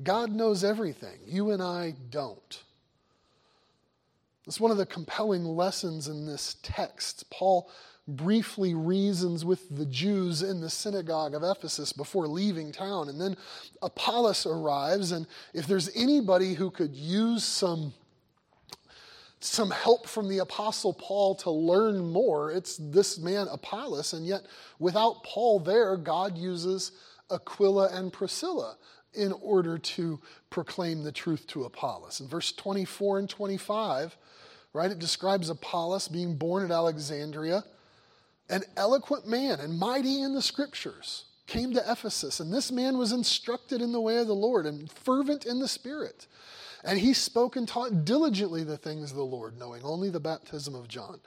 God 0.00 0.30
knows 0.30 0.62
everything. 0.62 1.18
You 1.26 1.50
and 1.50 1.60
I 1.60 1.94
don't. 2.10 2.62
It's 4.46 4.60
one 4.60 4.70
of 4.70 4.76
the 4.76 4.86
compelling 4.86 5.44
lessons 5.44 6.08
in 6.08 6.26
this 6.26 6.56
text. 6.62 7.30
Paul 7.30 7.70
briefly 8.08 8.74
reasons 8.74 9.44
with 9.44 9.68
the 9.76 9.86
Jews 9.86 10.42
in 10.42 10.60
the 10.60 10.70
synagogue 10.70 11.34
of 11.34 11.44
Ephesus 11.44 11.92
before 11.92 12.26
leaving 12.26 12.72
town. 12.72 13.08
And 13.08 13.20
then 13.20 13.36
Apollos 13.80 14.44
arrives, 14.44 15.12
and 15.12 15.26
if 15.54 15.66
there's 15.66 15.94
anybody 15.94 16.54
who 16.54 16.70
could 16.70 16.96
use 16.96 17.44
some, 17.44 17.94
some 19.38 19.70
help 19.70 20.08
from 20.08 20.28
the 20.28 20.38
Apostle 20.38 20.94
Paul 20.94 21.36
to 21.36 21.50
learn 21.50 22.10
more, 22.10 22.50
it's 22.50 22.76
this 22.76 23.20
man 23.20 23.46
Apollos. 23.48 24.12
And 24.12 24.26
yet, 24.26 24.42
without 24.80 25.22
Paul 25.22 25.60
there, 25.60 25.96
God 25.96 26.36
uses 26.36 26.90
Aquila 27.30 27.90
and 27.92 28.12
Priscilla 28.12 28.76
in 29.14 29.32
order 29.42 29.78
to 29.78 30.18
proclaim 30.50 31.04
the 31.04 31.12
truth 31.12 31.46
to 31.48 31.64
Apollos. 31.64 32.20
In 32.20 32.26
verse 32.26 32.50
24 32.52 33.20
and 33.20 33.28
25, 33.28 34.16
right? 34.72 34.90
It 34.90 34.98
describes 34.98 35.50
Apollos 35.50 36.08
being 36.08 36.36
born 36.36 36.64
at 36.64 36.70
Alexandria, 36.70 37.64
an 38.48 38.62
eloquent 38.76 39.26
man 39.26 39.60
and 39.60 39.78
mighty 39.78 40.20
in 40.22 40.34
the 40.34 40.42
scriptures, 40.42 41.24
came 41.46 41.72
to 41.74 41.90
Ephesus. 41.90 42.40
And 42.40 42.52
this 42.52 42.72
man 42.72 42.98
was 42.98 43.12
instructed 43.12 43.80
in 43.80 43.92
the 43.92 44.00
way 44.00 44.18
of 44.18 44.26
the 44.26 44.34
Lord 44.34 44.66
and 44.66 44.90
fervent 44.90 45.46
in 45.46 45.58
the 45.58 45.68
Spirit. 45.68 46.26
And 46.84 46.98
he 46.98 47.12
spoke 47.12 47.56
and 47.56 47.68
taught 47.68 48.04
diligently 48.04 48.64
the 48.64 48.76
things 48.76 49.10
of 49.10 49.16
the 49.16 49.24
Lord, 49.24 49.58
knowing 49.58 49.82
only 49.84 50.10
the 50.10 50.20
baptism 50.20 50.74
of 50.74 50.88
John. 50.88 51.20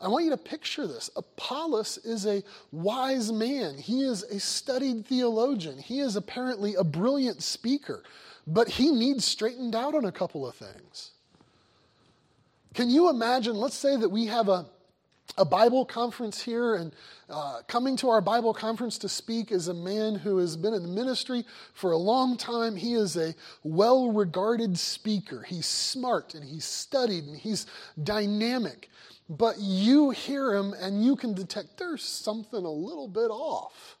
I 0.00 0.08
want 0.08 0.24
you 0.24 0.30
to 0.30 0.36
picture 0.36 0.86
this. 0.86 1.08
Apollos 1.16 1.98
is 1.98 2.26
a 2.26 2.42
wise 2.70 3.32
man. 3.32 3.78
He 3.78 4.02
is 4.02 4.24
a 4.24 4.38
studied 4.38 5.06
theologian. 5.06 5.78
He 5.78 6.00
is 6.00 6.16
apparently 6.16 6.74
a 6.74 6.84
brilliant 6.84 7.42
speaker, 7.42 8.02
but 8.46 8.68
he 8.68 8.90
needs 8.90 9.24
straightened 9.24 9.74
out 9.74 9.94
on 9.94 10.04
a 10.04 10.12
couple 10.12 10.46
of 10.46 10.54
things. 10.54 11.12
Can 12.76 12.90
you 12.90 13.08
imagine? 13.08 13.56
Let's 13.56 13.74
say 13.74 13.96
that 13.96 14.10
we 14.10 14.26
have 14.26 14.50
a, 14.50 14.66
a 15.38 15.46
Bible 15.46 15.86
conference 15.86 16.42
here, 16.42 16.74
and 16.74 16.94
uh, 17.30 17.62
coming 17.66 17.96
to 17.96 18.10
our 18.10 18.20
Bible 18.20 18.52
conference 18.52 18.98
to 18.98 19.08
speak 19.08 19.50
is 19.50 19.68
a 19.68 19.74
man 19.74 20.14
who 20.14 20.36
has 20.36 20.58
been 20.58 20.74
in 20.74 20.82
the 20.82 20.88
ministry 20.90 21.46
for 21.72 21.92
a 21.92 21.96
long 21.96 22.36
time. 22.36 22.76
He 22.76 22.92
is 22.92 23.16
a 23.16 23.34
well 23.64 24.12
regarded 24.12 24.78
speaker. 24.78 25.42
He's 25.42 25.64
smart 25.64 26.34
and 26.34 26.44
he's 26.44 26.66
studied 26.66 27.24
and 27.24 27.38
he's 27.38 27.64
dynamic. 28.04 28.90
But 29.30 29.58
you 29.58 30.10
hear 30.10 30.54
him 30.54 30.74
and 30.78 31.02
you 31.02 31.16
can 31.16 31.32
detect 31.32 31.78
there's 31.78 32.04
something 32.04 32.62
a 32.62 32.70
little 32.70 33.08
bit 33.08 33.30
off. 33.30 33.96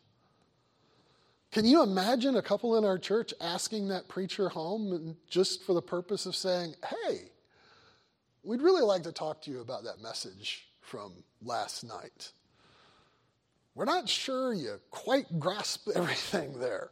Can 1.50 1.64
you 1.64 1.82
imagine 1.82 2.36
a 2.36 2.42
couple 2.42 2.76
in 2.76 2.84
our 2.84 2.98
church 2.98 3.32
asking 3.40 3.88
that 3.88 4.06
preacher 4.06 4.50
home 4.50 5.16
just 5.30 5.64
for 5.64 5.72
the 5.72 5.80
purpose 5.80 6.26
of 6.26 6.36
saying, 6.36 6.74
hey, 6.86 7.30
We'd 8.46 8.62
really 8.62 8.82
like 8.82 9.02
to 9.02 9.12
talk 9.12 9.42
to 9.42 9.50
you 9.50 9.60
about 9.60 9.82
that 9.84 10.00
message 10.00 10.68
from 10.80 11.12
last 11.42 11.82
night. 11.82 12.30
We're 13.74 13.86
not 13.86 14.08
sure 14.08 14.54
you 14.54 14.78
quite 14.92 15.40
grasp 15.40 15.88
everything 15.94 16.60
there. 16.60 16.90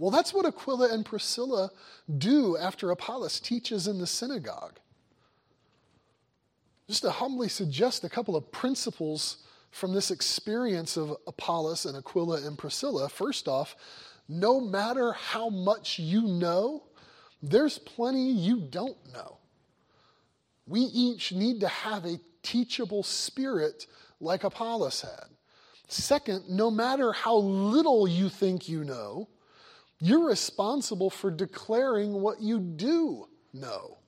Well, 0.00 0.10
that's 0.10 0.34
what 0.34 0.46
Aquila 0.46 0.92
and 0.92 1.06
Priscilla 1.06 1.70
do 2.18 2.56
after 2.56 2.90
Apollos 2.90 3.38
teaches 3.38 3.86
in 3.86 4.00
the 4.00 4.06
synagogue. 4.08 4.80
Just 6.88 7.02
to 7.02 7.10
humbly 7.12 7.48
suggest 7.48 8.02
a 8.02 8.08
couple 8.08 8.34
of 8.34 8.50
principles 8.50 9.44
from 9.70 9.94
this 9.94 10.10
experience 10.10 10.96
of 10.96 11.16
Apollos 11.28 11.86
and 11.86 11.96
Aquila 11.96 12.44
and 12.44 12.58
Priscilla. 12.58 13.08
First 13.08 13.46
off, 13.46 13.76
no 14.28 14.60
matter 14.60 15.12
how 15.12 15.50
much 15.50 16.00
you 16.00 16.22
know, 16.22 16.82
there's 17.40 17.78
plenty 17.78 18.32
you 18.32 18.58
don't 18.58 18.98
know. 19.12 19.38
We 20.66 20.80
each 20.80 21.32
need 21.32 21.60
to 21.60 21.68
have 21.68 22.04
a 22.04 22.20
teachable 22.42 23.02
spirit 23.02 23.86
like 24.20 24.44
Apollos 24.44 25.02
had. 25.02 25.28
Second, 25.88 26.44
no 26.48 26.70
matter 26.70 27.12
how 27.12 27.36
little 27.36 28.08
you 28.08 28.28
think 28.28 28.68
you 28.68 28.84
know, 28.84 29.28
you're 30.00 30.26
responsible 30.26 31.10
for 31.10 31.30
declaring 31.30 32.14
what 32.14 32.40
you 32.40 32.58
do 32.58 33.28
know. 33.52 33.98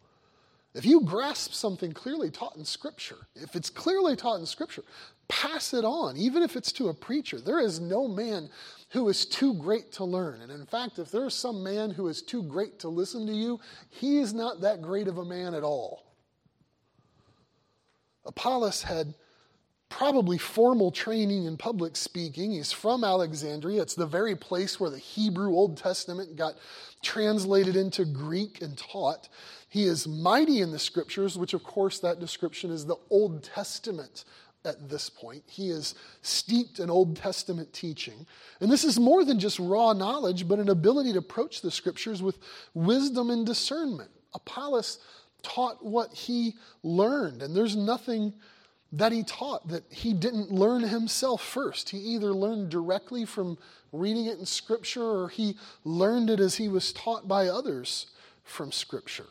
If 0.74 0.84
you 0.84 1.02
grasp 1.02 1.52
something 1.52 1.92
clearly 1.92 2.30
taught 2.30 2.56
in 2.56 2.64
Scripture, 2.64 3.26
if 3.34 3.56
it's 3.56 3.70
clearly 3.70 4.14
taught 4.14 4.40
in 4.40 4.46
Scripture, 4.46 4.82
pass 5.28 5.72
it 5.72 5.84
on, 5.84 6.16
even 6.16 6.42
if 6.42 6.54
it's 6.54 6.70
to 6.72 6.88
a 6.88 6.94
preacher. 6.94 7.40
There 7.40 7.60
is 7.60 7.80
no 7.80 8.06
man 8.06 8.50
who 8.90 9.08
is 9.08 9.24
too 9.24 9.54
great 9.54 9.90
to 9.92 10.04
learn. 10.04 10.42
And 10.42 10.52
in 10.52 10.66
fact, 10.66 10.98
if 10.98 11.10
there's 11.10 11.34
some 11.34 11.62
man 11.62 11.90
who 11.90 12.08
is 12.08 12.20
too 12.20 12.42
great 12.42 12.78
to 12.80 12.88
listen 12.88 13.26
to 13.26 13.32
you, 13.32 13.58
he 13.88 14.18
is 14.18 14.34
not 14.34 14.60
that 14.60 14.82
great 14.82 15.08
of 15.08 15.18
a 15.18 15.24
man 15.24 15.54
at 15.54 15.64
all. 15.64 16.05
Apollos 18.26 18.82
had 18.82 19.14
probably 19.88 20.36
formal 20.36 20.90
training 20.90 21.44
in 21.44 21.56
public 21.56 21.96
speaking. 21.96 22.52
He's 22.52 22.72
from 22.72 23.04
Alexandria. 23.04 23.82
It's 23.82 23.94
the 23.94 24.06
very 24.06 24.34
place 24.34 24.80
where 24.80 24.90
the 24.90 24.98
Hebrew 24.98 25.50
Old 25.50 25.76
Testament 25.76 26.36
got 26.36 26.54
translated 27.02 27.76
into 27.76 28.04
Greek 28.04 28.60
and 28.62 28.76
taught. 28.76 29.28
He 29.68 29.84
is 29.84 30.08
mighty 30.08 30.60
in 30.60 30.72
the 30.72 30.78
scriptures, 30.78 31.38
which, 31.38 31.54
of 31.54 31.62
course, 31.62 32.00
that 32.00 32.20
description 32.20 32.70
is 32.70 32.84
the 32.84 32.96
Old 33.10 33.44
Testament 33.44 34.24
at 34.64 34.88
this 34.88 35.08
point. 35.08 35.44
He 35.46 35.70
is 35.70 35.94
steeped 36.22 36.80
in 36.80 36.90
Old 36.90 37.16
Testament 37.16 37.72
teaching. 37.72 38.26
And 38.60 38.70
this 38.70 38.84
is 38.84 38.98
more 38.98 39.24
than 39.24 39.38
just 39.38 39.60
raw 39.60 39.92
knowledge, 39.92 40.48
but 40.48 40.58
an 40.58 40.68
ability 40.68 41.12
to 41.12 41.20
approach 41.20 41.60
the 41.60 41.70
scriptures 41.70 42.22
with 42.22 42.38
wisdom 42.74 43.30
and 43.30 43.46
discernment. 43.46 44.10
Apollos 44.34 44.98
taught 45.46 45.84
what 45.84 46.12
he 46.12 46.54
learned, 46.82 47.42
and 47.42 47.56
there's 47.56 47.76
nothing 47.76 48.34
that 48.92 49.12
he 49.12 49.22
taught 49.22 49.68
that 49.68 49.84
he 49.90 50.12
didn't 50.12 50.50
learn 50.50 50.82
himself 50.82 51.42
first. 51.42 51.90
He 51.90 51.98
either 51.98 52.32
learned 52.32 52.70
directly 52.70 53.24
from 53.24 53.58
reading 53.92 54.26
it 54.26 54.38
in 54.38 54.46
Scripture 54.46 55.02
or 55.02 55.28
he 55.28 55.56
learned 55.84 56.30
it 56.30 56.40
as 56.40 56.56
he 56.56 56.68
was 56.68 56.92
taught 56.92 57.26
by 57.26 57.48
others 57.48 58.06
from 58.44 58.72
Scripture. 58.72 59.26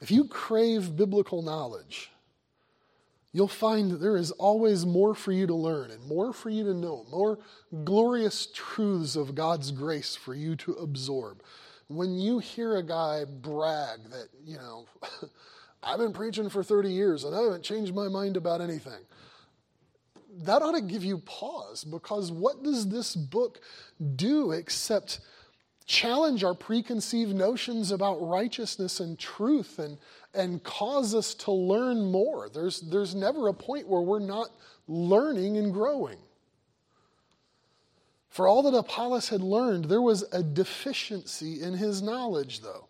If 0.00 0.10
you 0.10 0.24
crave 0.24 0.96
biblical 0.96 1.42
knowledge, 1.42 2.10
you'll 3.32 3.48
find 3.48 3.90
that 3.90 4.00
there 4.00 4.16
is 4.16 4.30
always 4.32 4.86
more 4.86 5.14
for 5.14 5.32
you 5.32 5.46
to 5.46 5.54
learn 5.54 5.90
and 5.90 6.04
more 6.06 6.32
for 6.32 6.50
you 6.50 6.64
to 6.64 6.74
know, 6.74 7.04
more 7.10 7.38
glorious 7.84 8.48
truths 8.54 9.14
of 9.16 9.34
God's 9.34 9.70
grace 9.70 10.16
for 10.16 10.34
you 10.34 10.56
to 10.56 10.72
absorb. 10.74 11.42
When 11.88 12.18
you 12.18 12.38
hear 12.38 12.76
a 12.76 12.82
guy 12.82 13.24
brag 13.24 14.00
that, 14.10 14.28
you 14.44 14.56
know, 14.56 14.86
I've 15.82 15.98
been 15.98 16.12
preaching 16.12 16.50
for 16.50 16.62
30 16.62 16.90
years 16.90 17.24
and 17.24 17.34
I 17.34 17.42
haven't 17.42 17.62
changed 17.62 17.94
my 17.94 18.08
mind 18.08 18.36
about 18.36 18.60
anything. 18.60 19.00
That 20.42 20.62
ought 20.62 20.76
to 20.76 20.82
give 20.82 21.02
you 21.04 21.18
pause 21.18 21.84
because 21.84 22.30
what 22.30 22.62
does 22.62 22.88
this 22.88 23.16
book 23.16 23.60
do 24.16 24.52
except 24.52 25.20
challenge 25.86 26.44
our 26.44 26.54
preconceived 26.54 27.34
notions 27.34 27.90
about 27.90 28.16
righteousness 28.16 29.00
and 29.00 29.18
truth 29.18 29.78
and, 29.78 29.96
and 30.34 30.62
cause 30.62 31.14
us 31.14 31.34
to 31.34 31.52
learn 31.52 32.04
more? 32.10 32.48
There's, 32.48 32.80
there's 32.82 33.14
never 33.14 33.48
a 33.48 33.54
point 33.54 33.88
where 33.88 34.02
we're 34.02 34.18
not 34.20 34.50
learning 34.86 35.56
and 35.56 35.72
growing. 35.72 36.18
For 38.28 38.46
all 38.46 38.62
that 38.62 38.76
Apollos 38.76 39.30
had 39.30 39.42
learned, 39.42 39.86
there 39.86 40.02
was 40.02 40.24
a 40.32 40.42
deficiency 40.42 41.62
in 41.62 41.74
his 41.74 42.02
knowledge, 42.02 42.60
though. 42.60 42.88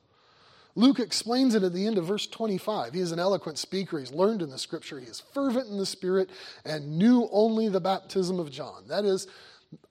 Luke 0.75 1.01
explains 1.01 1.55
it 1.55 1.65
at 1.65 1.73
the 1.73 1.87
end 1.87 1.99
of 1.99 2.07
verse 2.07 2.27
25. 2.27 2.95
He 2.95 3.01
is 3.01 3.11
an 3.11 3.19
eloquent 3.19 3.59
speaker. 3.59 3.99
He's 3.99 4.13
learned 4.13 4.43
in 4.43 4.51
the 4.51 4.59
scripture. 4.59 5.01
He 5.01 5.07
is 5.07 5.21
fervent 5.35 5.69
in 5.69 5.77
the 5.77 5.87
spirit 5.87 6.31
and 6.65 6.99
knew 6.99 7.29
only 7.33 7.69
the 7.69 7.81
baptism 7.81 8.39
of 8.39 8.51
John. 8.51 8.85
That 8.87 9.05
is, 9.05 9.27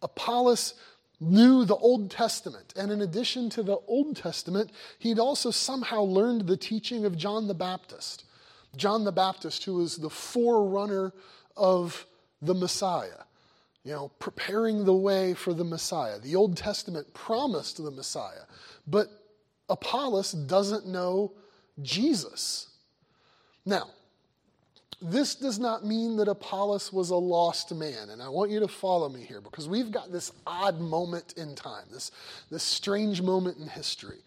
Apollos 0.01 0.75
knew 1.19 1.65
the 1.65 1.75
Old 1.75 2.10
Testament. 2.10 2.73
And 2.77 2.91
in 2.91 3.01
addition 3.01 3.49
to 3.51 3.63
the 3.63 3.77
Old 3.88 4.15
Testament, 4.15 4.71
he'd 4.99 5.19
also 5.19 5.51
somehow 5.51 6.03
learned 6.03 6.47
the 6.47 6.55
teaching 6.55 7.03
of 7.03 7.17
John 7.17 7.47
the 7.47 7.53
Baptist. 7.53 8.23
John 8.75 9.03
the 9.03 9.12
Baptist, 9.12 9.65
who 9.65 9.75
was 9.75 9.97
the 9.97 10.10
forerunner 10.10 11.12
of 11.57 12.05
the 12.41 12.53
Messiah, 12.53 13.23
you 13.88 13.93
know, 13.93 14.12
preparing 14.19 14.84
the 14.84 14.93
way 14.93 15.34
for 15.34 15.54
the 15.54 15.63
Messiah. 15.63 16.19
The 16.19 16.36
Old 16.36 16.58
Testament 16.58 17.13
promised 17.13 17.82
the 17.82 17.89
Messiah. 17.89 18.43
But 18.86 19.08
Apollos 19.69 20.34
doesn't 20.34 20.86
know 20.86 21.32
Jesus. 21.82 22.67
Now, 23.65 23.88
this 25.02 25.36
does 25.36 25.58
not 25.58 25.86
mean 25.86 26.17
that 26.17 26.28
Apollos 26.28 26.91
was 26.91 27.12
a 27.12 27.15
lost 27.15 27.73
man. 27.73 28.10
And 28.10 28.21
I 28.21 28.28
want 28.28 28.52
you 28.52 28.60
to 28.60 28.67
follow 28.67 29.08
me 29.08 29.23
here 29.23 29.39
because 29.39 29.69
we've 29.69 29.91
got 29.91 30.12
this 30.12 30.34
odd 30.45 30.82
moment 30.82 31.36
in 31.38 31.56
time, 31.56 31.86
this, 31.89 32.12
this 32.52 32.63
strange 32.63 33.21
moment 33.21 33.58
in 33.58 33.69
history. 33.69 34.17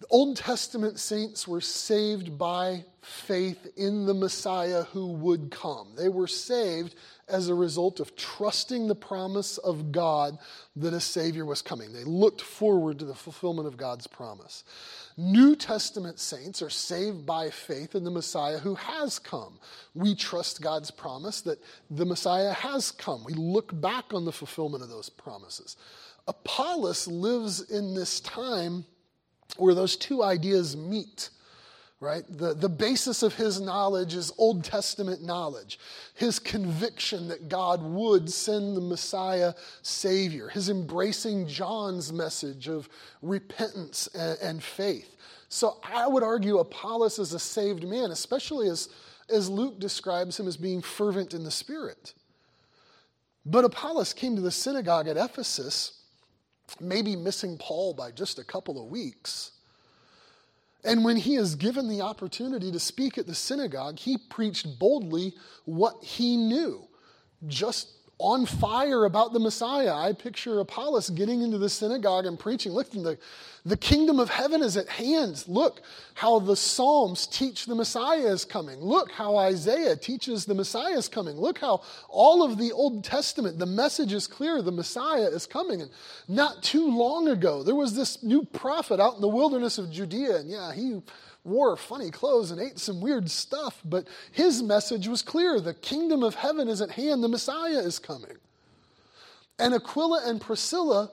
The 0.00 0.08
Old 0.10 0.36
Testament 0.36 0.98
saints 0.98 1.48
were 1.48 1.60
saved 1.62 2.36
by 2.36 2.84
faith 3.00 3.66
in 3.76 4.04
the 4.04 4.14
Messiah 4.14 4.82
who 4.82 5.12
would 5.12 5.50
come. 5.50 5.92
They 5.96 6.08
were 6.10 6.26
saved 6.26 6.96
as 7.32 7.48
a 7.48 7.54
result 7.54 7.98
of 7.98 8.14
trusting 8.14 8.86
the 8.86 8.94
promise 8.94 9.58
of 9.58 9.90
God 9.90 10.38
that 10.76 10.94
a 10.94 11.00
Savior 11.00 11.44
was 11.44 11.62
coming. 11.62 11.92
They 11.92 12.04
looked 12.04 12.40
forward 12.40 12.98
to 12.98 13.04
the 13.04 13.14
fulfillment 13.14 13.66
of 13.66 13.76
God's 13.76 14.06
promise. 14.06 14.64
New 15.16 15.56
Testament 15.56 16.18
saints 16.18 16.62
are 16.62 16.70
saved 16.70 17.26
by 17.26 17.50
faith 17.50 17.94
in 17.94 18.04
the 18.04 18.10
Messiah 18.10 18.58
who 18.58 18.74
has 18.74 19.18
come. 19.18 19.58
We 19.94 20.14
trust 20.14 20.62
God's 20.62 20.90
promise 20.90 21.40
that 21.42 21.62
the 21.90 22.06
Messiah 22.06 22.52
has 22.52 22.90
come. 22.90 23.24
We 23.24 23.34
look 23.34 23.78
back 23.80 24.12
on 24.12 24.24
the 24.24 24.32
fulfillment 24.32 24.82
of 24.82 24.90
those 24.90 25.08
promises. 25.08 25.76
Apollos 26.28 27.08
lives 27.08 27.62
in 27.70 27.94
this 27.94 28.20
time 28.20 28.84
where 29.56 29.74
those 29.74 29.96
two 29.96 30.22
ideas 30.22 30.76
meet 30.76 31.30
right? 32.02 32.24
The, 32.28 32.52
the 32.52 32.68
basis 32.68 33.22
of 33.22 33.36
his 33.36 33.60
knowledge 33.60 34.14
is 34.14 34.32
Old 34.36 34.64
Testament 34.64 35.22
knowledge. 35.22 35.78
His 36.14 36.40
conviction 36.40 37.28
that 37.28 37.48
God 37.48 37.80
would 37.80 38.28
send 38.28 38.76
the 38.76 38.80
Messiah 38.80 39.54
Savior. 39.82 40.48
His 40.48 40.68
embracing 40.68 41.46
John's 41.46 42.12
message 42.12 42.66
of 42.66 42.88
repentance 43.22 44.08
and, 44.08 44.36
and 44.42 44.62
faith. 44.62 45.14
So 45.48 45.78
I 45.84 46.08
would 46.08 46.24
argue 46.24 46.58
Apollos 46.58 47.20
is 47.20 47.34
a 47.34 47.38
saved 47.38 47.86
man, 47.86 48.10
especially 48.10 48.68
as, 48.68 48.88
as 49.30 49.48
Luke 49.48 49.78
describes 49.78 50.40
him 50.40 50.48
as 50.48 50.56
being 50.56 50.82
fervent 50.82 51.34
in 51.34 51.44
the 51.44 51.52
Spirit. 51.52 52.14
But 53.46 53.64
Apollos 53.64 54.12
came 54.12 54.34
to 54.34 54.42
the 54.42 54.50
synagogue 54.50 55.06
at 55.06 55.16
Ephesus, 55.16 56.00
maybe 56.80 57.14
missing 57.14 57.58
Paul 57.58 57.94
by 57.94 58.10
just 58.10 58.40
a 58.40 58.44
couple 58.44 58.82
of 58.82 58.90
weeks 58.90 59.51
and 60.84 61.04
when 61.04 61.16
he 61.16 61.36
is 61.36 61.54
given 61.54 61.88
the 61.88 62.00
opportunity 62.00 62.72
to 62.72 62.80
speak 62.80 63.18
at 63.18 63.26
the 63.26 63.34
synagogue, 63.34 63.98
he 63.98 64.18
preached 64.18 64.78
boldly 64.78 65.34
what 65.64 66.02
he 66.02 66.36
knew, 66.36 66.86
just 67.46 67.88
on 68.22 68.46
fire 68.46 69.04
about 69.04 69.32
the 69.32 69.40
Messiah. 69.40 69.92
I 69.92 70.12
picture 70.12 70.60
Apollos 70.60 71.10
getting 71.10 71.42
into 71.42 71.58
the 71.58 71.68
synagogue 71.68 72.24
and 72.24 72.38
preaching. 72.38 72.70
Look, 72.70 72.92
the, 72.92 73.18
the 73.66 73.76
kingdom 73.76 74.20
of 74.20 74.30
heaven 74.30 74.62
is 74.62 74.76
at 74.76 74.88
hand. 74.88 75.42
Look 75.48 75.82
how 76.14 76.38
the 76.38 76.54
Psalms 76.54 77.26
teach 77.26 77.66
the 77.66 77.74
Messiah 77.74 78.28
is 78.28 78.44
coming. 78.44 78.78
Look 78.80 79.10
how 79.10 79.36
Isaiah 79.36 79.96
teaches 79.96 80.44
the 80.44 80.54
Messiah 80.54 80.96
is 80.96 81.08
coming. 81.08 81.36
Look 81.36 81.58
how 81.58 81.82
all 82.08 82.44
of 82.44 82.58
the 82.58 82.70
Old 82.70 83.02
Testament, 83.02 83.58
the 83.58 83.66
message 83.66 84.12
is 84.12 84.28
clear 84.28 84.62
the 84.62 84.70
Messiah 84.70 85.28
is 85.28 85.44
coming. 85.44 85.82
And 85.82 85.90
not 86.28 86.62
too 86.62 86.96
long 86.96 87.26
ago, 87.26 87.64
there 87.64 87.74
was 87.74 87.96
this 87.96 88.22
new 88.22 88.44
prophet 88.44 89.00
out 89.00 89.16
in 89.16 89.20
the 89.20 89.26
wilderness 89.26 89.78
of 89.78 89.90
Judea. 89.90 90.36
And 90.36 90.48
yeah, 90.48 90.72
he 90.72 91.02
wore 91.44 91.76
funny 91.76 92.10
clothes 92.10 92.50
and 92.50 92.60
ate 92.60 92.78
some 92.78 93.00
weird 93.00 93.30
stuff, 93.30 93.80
but 93.84 94.06
his 94.30 94.62
message 94.62 95.08
was 95.08 95.22
clear 95.22 95.60
the 95.60 95.74
kingdom 95.74 96.22
of 96.22 96.34
heaven 96.34 96.68
is 96.68 96.80
at 96.80 96.90
hand, 96.90 97.22
the 97.22 97.28
Messiah 97.28 97.78
is 97.78 97.98
coming. 97.98 98.36
And 99.58 99.74
Aquila 99.74 100.22
and 100.26 100.40
Priscilla 100.40 101.10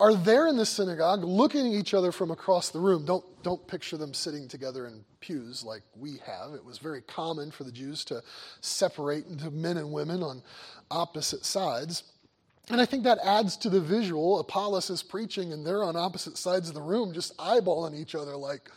are 0.00 0.14
there 0.14 0.48
in 0.48 0.56
the 0.56 0.66
synagogue 0.66 1.22
looking 1.22 1.66
at 1.66 1.78
each 1.78 1.94
other 1.94 2.10
from 2.10 2.30
across 2.30 2.70
the 2.70 2.80
room. 2.80 3.04
Don't, 3.04 3.24
don't 3.42 3.64
picture 3.68 3.96
them 3.96 4.14
sitting 4.14 4.48
together 4.48 4.86
in 4.86 5.04
pews 5.20 5.62
like 5.62 5.82
we 5.96 6.18
have. 6.26 6.54
It 6.54 6.64
was 6.64 6.78
very 6.78 7.02
common 7.02 7.50
for 7.50 7.64
the 7.64 7.70
Jews 7.70 8.04
to 8.06 8.22
separate 8.60 9.26
into 9.26 9.50
men 9.50 9.76
and 9.76 9.92
women 9.92 10.22
on 10.22 10.42
opposite 10.90 11.44
sides. 11.44 12.02
And 12.68 12.80
I 12.80 12.84
think 12.84 13.04
that 13.04 13.18
adds 13.24 13.56
to 13.58 13.70
the 13.70 13.80
visual. 13.80 14.40
Apollos 14.40 14.90
is 14.90 15.02
preaching, 15.02 15.52
and 15.52 15.66
they're 15.66 15.84
on 15.84 15.96
opposite 15.96 16.36
sides 16.36 16.68
of 16.68 16.74
the 16.74 16.82
room, 16.82 17.12
just 17.12 17.36
eyeballing 17.36 17.98
each 17.98 18.14
other 18.14 18.36
like, 18.36 18.70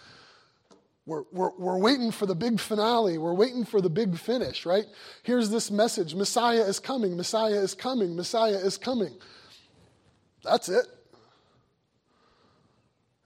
we're, 1.06 1.24
we're, 1.32 1.52
we're 1.58 1.78
waiting 1.78 2.12
for 2.12 2.26
the 2.26 2.36
big 2.36 2.60
finale. 2.60 3.18
We're 3.18 3.34
waiting 3.34 3.64
for 3.64 3.80
the 3.80 3.90
big 3.90 4.18
finish, 4.18 4.66
right? 4.66 4.86
Here's 5.24 5.50
this 5.50 5.70
message 5.70 6.16
Messiah 6.16 6.62
is 6.62 6.80
coming, 6.80 7.16
Messiah 7.16 7.56
is 7.56 7.76
coming, 7.76 8.16
Messiah 8.16 8.58
is 8.58 8.78
coming. 8.78 9.14
That's 10.44 10.70
it. 10.70 10.86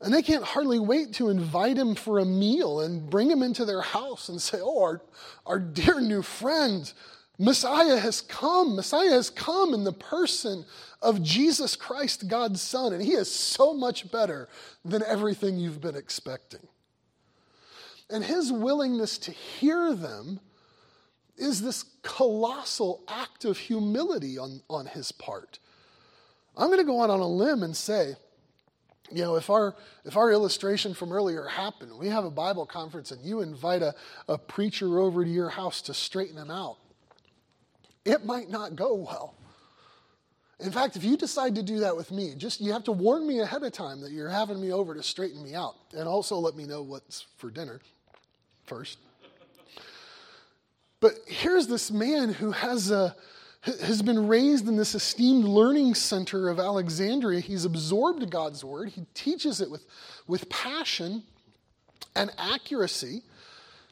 And 0.01 0.13
they 0.13 0.21
can't 0.21 0.43
hardly 0.43 0.79
wait 0.79 1.13
to 1.15 1.29
invite 1.29 1.77
him 1.77 1.93
for 1.93 2.19
a 2.19 2.25
meal 2.25 2.79
and 2.79 3.09
bring 3.09 3.29
him 3.29 3.43
into 3.43 3.65
their 3.65 3.81
house 3.81 4.29
and 4.29 4.41
say, 4.41 4.59
Oh, 4.61 4.81
our, 4.81 5.01
our 5.45 5.59
dear 5.59 5.99
new 5.99 6.21
friend, 6.21 6.91
Messiah 7.37 7.97
has 7.97 8.21
come. 8.21 8.75
Messiah 8.75 9.11
has 9.11 9.29
come 9.29 9.73
in 9.73 9.83
the 9.83 9.93
person 9.93 10.65
of 11.01 11.21
Jesus 11.21 11.75
Christ, 11.75 12.27
God's 12.29 12.61
Son. 12.61 12.93
And 12.93 13.01
he 13.01 13.11
is 13.11 13.33
so 13.33 13.73
much 13.73 14.09
better 14.11 14.47
than 14.85 15.03
everything 15.03 15.57
you've 15.57 15.81
been 15.81 15.95
expecting. 15.95 16.65
And 18.09 18.23
his 18.23 18.51
willingness 18.51 19.17
to 19.19 19.31
hear 19.31 19.93
them 19.93 20.39
is 21.37 21.61
this 21.61 21.83
colossal 22.01 23.03
act 23.07 23.45
of 23.45 23.57
humility 23.57 24.37
on, 24.37 24.61
on 24.69 24.87
his 24.87 25.11
part. 25.11 25.59
I'm 26.57 26.67
going 26.67 26.79
to 26.79 26.85
go 26.85 27.01
out 27.01 27.09
on 27.09 27.19
a 27.19 27.27
limb 27.27 27.63
and 27.63 27.75
say, 27.75 28.15
you 29.11 29.23
know, 29.23 29.35
if 29.35 29.49
our, 29.49 29.75
if 30.05 30.17
our 30.17 30.31
illustration 30.31 30.93
from 30.93 31.11
earlier 31.11 31.45
happened, 31.45 31.97
we 31.97 32.07
have 32.07 32.25
a 32.25 32.31
Bible 32.31 32.65
conference 32.65 33.11
and 33.11 33.23
you 33.23 33.41
invite 33.41 33.81
a, 33.81 33.95
a 34.27 34.37
preacher 34.37 34.99
over 34.99 35.23
to 35.23 35.29
your 35.29 35.49
house 35.49 35.81
to 35.83 35.93
straighten 35.93 36.37
him 36.37 36.51
out, 36.51 36.77
it 38.05 38.25
might 38.25 38.49
not 38.49 38.75
go 38.75 38.95
well. 38.95 39.35
In 40.59 40.71
fact, 40.71 40.97
if 40.97 41.05
you 41.05 41.15
decide 41.15 41.55
to 41.55 41.63
do 41.63 41.79
that 41.79 41.95
with 41.95 42.11
me, 42.11 42.33
just 42.35 42.59
you 42.59 42.73
have 42.73 42.83
to 42.83 42.91
warn 42.91 43.25
me 43.25 43.39
ahead 43.39 43.63
of 43.63 43.71
time 43.71 44.01
that 44.01 44.11
you're 44.11 44.29
having 44.29 44.59
me 44.59 44.73
over 44.73 44.93
to 44.93 45.01
straighten 45.01 45.41
me 45.41 45.55
out 45.55 45.75
and 45.95 46.07
also 46.07 46.35
let 46.35 46.55
me 46.55 46.65
know 46.65 46.81
what's 46.81 47.25
for 47.37 47.49
dinner 47.49 47.79
first. 48.69 48.99
But 51.01 51.13
here's 51.27 51.67
this 51.67 51.91
man 51.91 52.29
who 52.29 52.51
has, 52.51 52.91
a, 52.91 53.15
has 53.61 54.01
been 54.01 54.27
raised 54.27 54.67
in 54.67 54.77
this 54.77 54.95
esteemed 54.95 55.45
learning 55.45 55.95
center 55.95 56.49
of 56.49 56.59
Alexandria. 56.59 57.39
He's 57.39 57.65
absorbed 57.65 58.29
God's 58.29 58.63
word, 58.63 58.89
he 58.89 59.05
teaches 59.13 59.59
it 59.59 59.71
with, 59.71 59.85
with 60.27 60.49
passion 60.49 61.23
and 62.15 62.31
accuracy. 62.37 63.23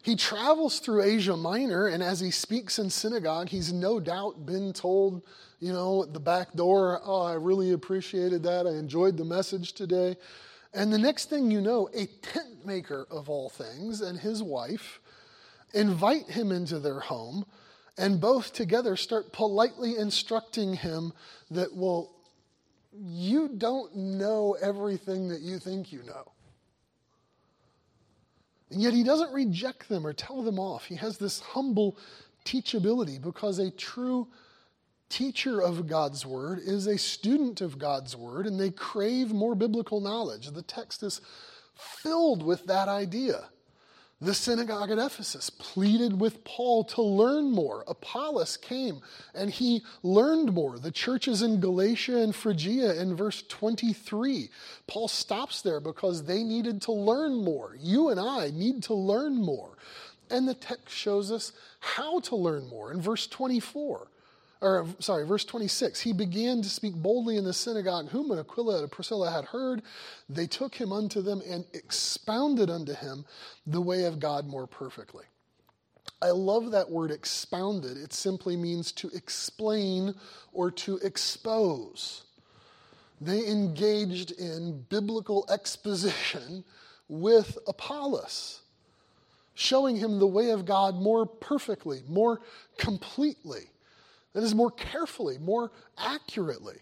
He 0.04 0.16
travels 0.16 0.80
through 0.80 1.04
Asia 1.04 1.36
Minor, 1.36 1.88
and 1.88 2.02
as 2.02 2.22
he 2.22 2.32
speaks 2.32 2.80
in 2.80 2.90
synagogue, 2.90 3.50
he's 3.50 3.74
no 3.74 4.00
doubt 4.00 4.46
been 4.46 4.72
told, 4.72 5.22
you 5.60 5.74
know, 5.74 6.04
at 6.04 6.14
the 6.14 6.20
back 6.20 6.54
door, 6.54 7.02
oh, 7.04 7.24
I 7.24 7.34
really 7.34 7.74
appreciated 7.74 8.44
that. 8.44 8.66
I 8.66 8.72
enjoyed 8.72 9.18
the 9.18 9.26
message 9.26 9.74
today. 9.74 10.16
And 10.78 10.94
the 10.94 11.00
next 11.00 11.32
thing 11.32 11.50
you 11.50 11.60
know, 11.60 11.90
a 11.92 12.06
tent 12.06 12.64
maker 12.64 13.08
of 13.10 13.32
all 13.32 13.50
things 13.50 14.02
and 14.02 14.20
his 14.20 14.44
wife 14.44 15.00
invite 15.74 16.30
him 16.30 16.52
into 16.52 16.78
their 16.78 17.00
home, 17.00 17.48
and 17.98 18.22
both 18.22 18.54
together 18.54 18.96
start 18.96 19.34
politely 19.34 19.98
instructing 19.98 20.76
him 20.76 21.14
that, 21.50 21.76
well, 21.76 22.12
you 22.96 23.50
don't 23.58 23.96
know 23.96 24.56
everything 24.62 25.30
that 25.30 25.42
you 25.42 25.58
think 25.58 25.92
you 25.92 26.04
know. 26.04 26.32
And 28.70 28.80
yet 28.80 28.94
he 28.94 29.02
doesn't 29.02 29.34
reject 29.34 29.90
them 29.90 30.06
or 30.06 30.14
tell 30.14 30.44
them 30.44 30.60
off. 30.60 30.86
He 30.86 30.96
has 30.98 31.18
this 31.18 31.40
humble 31.40 31.98
teachability 32.46 33.20
because 33.20 33.58
a 33.58 33.72
true 33.72 34.28
teacher 35.10 35.62
of 35.62 35.88
God's 35.88 36.26
word 36.26 36.60
is 36.60 36.88
a 36.88 36.98
student 36.98 37.62
of 37.62 37.80
God's 37.80 38.16
word 38.16 38.46
and 38.46 38.60
they 38.60 38.72
crave 38.72 39.34
more 39.34 39.56
biblical 39.56 40.02
knowledge. 40.02 40.52
The 40.52 40.62
text 40.62 41.04
is 41.04 41.22
filled 41.76 42.44
with 42.44 42.66
that 42.66 42.88
idea. 42.88 43.46
The 44.20 44.34
synagogue 44.34 44.90
at 44.90 44.98
Ephesus 44.98 45.52
pleaded 45.52 46.20
with 46.20 46.44
Paul 46.44 46.84
to 46.86 47.04
learn 47.04 47.52
more. 47.52 47.84
Apollos 47.88 48.58
came 48.58 49.02
and 49.36 49.52
he 49.52 49.84
learned 50.02 50.54
more. 50.54 50.80
The 50.80 50.90
churches 50.90 51.44
in 51.44 51.60
Galatia 51.60 52.18
and 52.18 52.36
Phrygia 52.36 53.00
in 53.00 53.16
verse 53.16 53.44
23, 53.44 54.50
Paul 54.88 55.08
stops 55.08 55.62
there 55.62 55.80
because 55.80 56.24
they 56.24 56.44
needed 56.44 56.82
to 56.84 56.92
learn 56.92 57.44
more. 57.44 57.78
You 57.80 58.10
and 58.10 58.20
I 58.20 58.50
need 58.50 58.82
to 58.84 58.96
learn 58.96 59.36
more. 59.36 59.78
And 60.32 60.48
the 60.48 60.56
text 60.56 60.90
shows 60.90 61.32
us 61.32 61.52
how 61.80 62.20
to 62.22 62.36
learn 62.36 62.68
more 62.68 62.92
in 62.92 63.00
verse 63.00 63.28
24 63.28 64.08
or 64.62 64.88
sorry, 65.00 65.26
verse 65.26 65.46
26, 65.46 66.00
he 66.02 66.14
began 66.14 66.62
to 66.62 66.70
speak 66.70 66.96
boldly 66.96 67.38
in 67.38 67.44
the 67.44 67.54
synagogue, 67.54 68.10
whom 68.10 68.32
Aquila 68.32 68.80
and 68.82 68.92
Priscilla 68.92 69.30
had 69.30 69.46
heard, 69.46 69.82
they 70.30 70.48
took 70.48 70.76
him 70.76 70.92
unto 70.92 71.22
them 71.22 71.42
and 71.48 71.66
expounded 71.74 72.70
unto 72.70 72.94
him 72.94 73.26
the 73.66 73.82
way 73.82 74.06
of 74.06 74.20
God 74.20 74.48
more 74.48 74.68
perfectly. 74.68 75.26
I 76.22 76.32
love 76.32 76.72
that 76.72 76.90
word 76.90 77.12
expounded. 77.12 77.98
It 77.98 78.14
simply 78.14 78.58
means 78.58 78.92
to 78.94 79.10
explain 79.10 80.16
or 80.52 80.72
to 80.72 80.98
expose. 80.98 82.24
They 83.22 83.48
engaged 83.48 84.32
in 84.32 84.86
biblical 84.90 85.46
exposition 85.50 86.64
with 87.08 87.58
Apollos, 87.68 88.62
showing 89.54 89.96
him 89.96 90.18
the 90.18 90.28
way 90.28 90.50
of 90.50 90.66
God 90.66 90.96
more 90.96 91.26
perfectly, 91.26 92.02
more 92.08 92.42
completely 92.78 93.70
that 94.38 94.44
is 94.44 94.54
more 94.54 94.70
carefully, 94.70 95.40
more 95.40 95.72
accurately. 95.98 96.76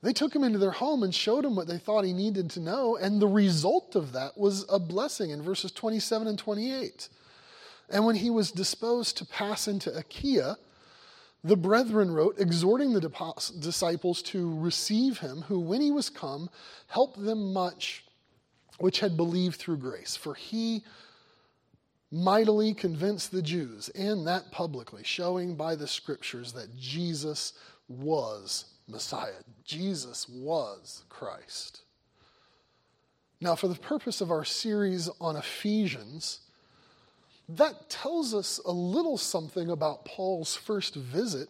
They 0.00 0.12
took 0.12 0.32
him 0.32 0.44
into 0.44 0.60
their 0.60 0.70
home 0.70 1.02
and 1.02 1.12
showed 1.12 1.44
him 1.44 1.56
what 1.56 1.66
they 1.66 1.76
thought 1.76 2.04
he 2.04 2.12
needed 2.12 2.50
to 2.50 2.60
know, 2.60 2.96
and 2.96 3.20
the 3.20 3.26
result 3.26 3.96
of 3.96 4.12
that 4.12 4.38
was 4.38 4.64
a 4.68 4.78
blessing 4.78 5.30
in 5.30 5.42
verses 5.42 5.72
27 5.72 6.28
and 6.28 6.38
28. 6.38 7.08
And 7.90 8.06
when 8.06 8.14
he 8.14 8.30
was 8.30 8.52
disposed 8.52 9.16
to 9.16 9.26
pass 9.26 9.66
into 9.66 9.92
Achaia, 9.92 10.56
the 11.42 11.56
brethren 11.56 12.12
wrote, 12.12 12.38
exhorting 12.38 12.92
the 12.92 13.50
disciples 13.58 14.22
to 14.22 14.56
receive 14.60 15.18
him, 15.18 15.42
who, 15.42 15.58
when 15.58 15.80
he 15.80 15.90
was 15.90 16.08
come, 16.10 16.48
helped 16.86 17.20
them 17.20 17.52
much 17.52 18.04
which 18.78 19.00
had 19.00 19.16
believed 19.16 19.56
through 19.56 19.78
grace. 19.78 20.14
For 20.14 20.34
he 20.34 20.84
mightily 22.12 22.74
convinced 22.74 23.32
the 23.32 23.42
Jews, 23.42 23.88
and 23.88 24.26
that 24.26 24.52
publicly, 24.52 25.02
showing 25.02 25.56
by 25.56 25.74
the 25.74 25.88
scriptures 25.88 26.52
that 26.52 26.76
Jesus 26.76 27.54
was 27.88 28.66
Messiah. 28.86 29.42
Jesus 29.64 30.28
was 30.28 31.04
Christ. 31.08 31.80
Now, 33.40 33.56
for 33.56 33.66
the 33.66 33.74
purpose 33.74 34.20
of 34.20 34.30
our 34.30 34.44
series 34.44 35.08
on 35.20 35.36
Ephesians, 35.36 36.40
that 37.48 37.88
tells 37.88 38.34
us 38.34 38.60
a 38.64 38.70
little 38.70 39.16
something 39.16 39.70
about 39.70 40.04
Paul's 40.04 40.54
first 40.54 40.94
visit. 40.94 41.48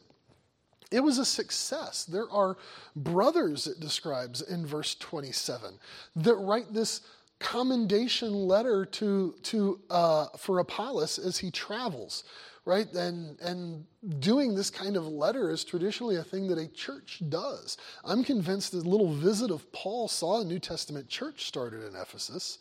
It 0.90 1.00
was 1.00 1.18
a 1.18 1.24
success. 1.24 2.04
There 2.04 2.30
are 2.30 2.56
brothers, 2.94 3.66
it 3.66 3.80
describes 3.80 4.42
in 4.42 4.64
verse 4.64 4.94
27, 4.94 5.74
that 6.16 6.34
write 6.36 6.72
this 6.72 7.00
commendation 7.42 8.32
letter 8.32 8.84
to, 8.86 9.34
to, 9.42 9.80
uh, 9.90 10.26
for 10.38 10.60
Apollos 10.60 11.18
as 11.18 11.38
he 11.38 11.50
travels, 11.50 12.24
right? 12.64 12.90
And, 12.92 13.38
and 13.40 13.84
doing 14.20 14.54
this 14.54 14.70
kind 14.70 14.96
of 14.96 15.06
letter 15.06 15.50
is 15.50 15.64
traditionally 15.64 16.16
a 16.16 16.24
thing 16.24 16.46
that 16.48 16.58
a 16.58 16.68
church 16.68 17.20
does. 17.28 17.76
I'm 18.04 18.22
convinced 18.22 18.72
that 18.72 18.86
little 18.86 19.12
visit 19.12 19.50
of 19.50 19.70
Paul 19.72 20.08
saw 20.08 20.40
a 20.40 20.44
New 20.44 20.58
Testament 20.58 21.08
church 21.08 21.46
started 21.46 21.84
in 21.84 21.96
Ephesus. 21.96 22.58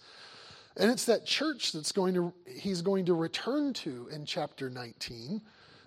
And 0.77 0.89
it's 0.89 1.05
that 1.05 1.25
church 1.25 1.73
that's 1.73 1.91
going 1.91 2.13
to, 2.15 2.33
he's 2.47 2.81
going 2.81 3.05
to 3.05 3.13
return 3.13 3.73
to 3.73 4.07
in 4.11 4.25
chapter 4.25 4.69
19 4.69 5.41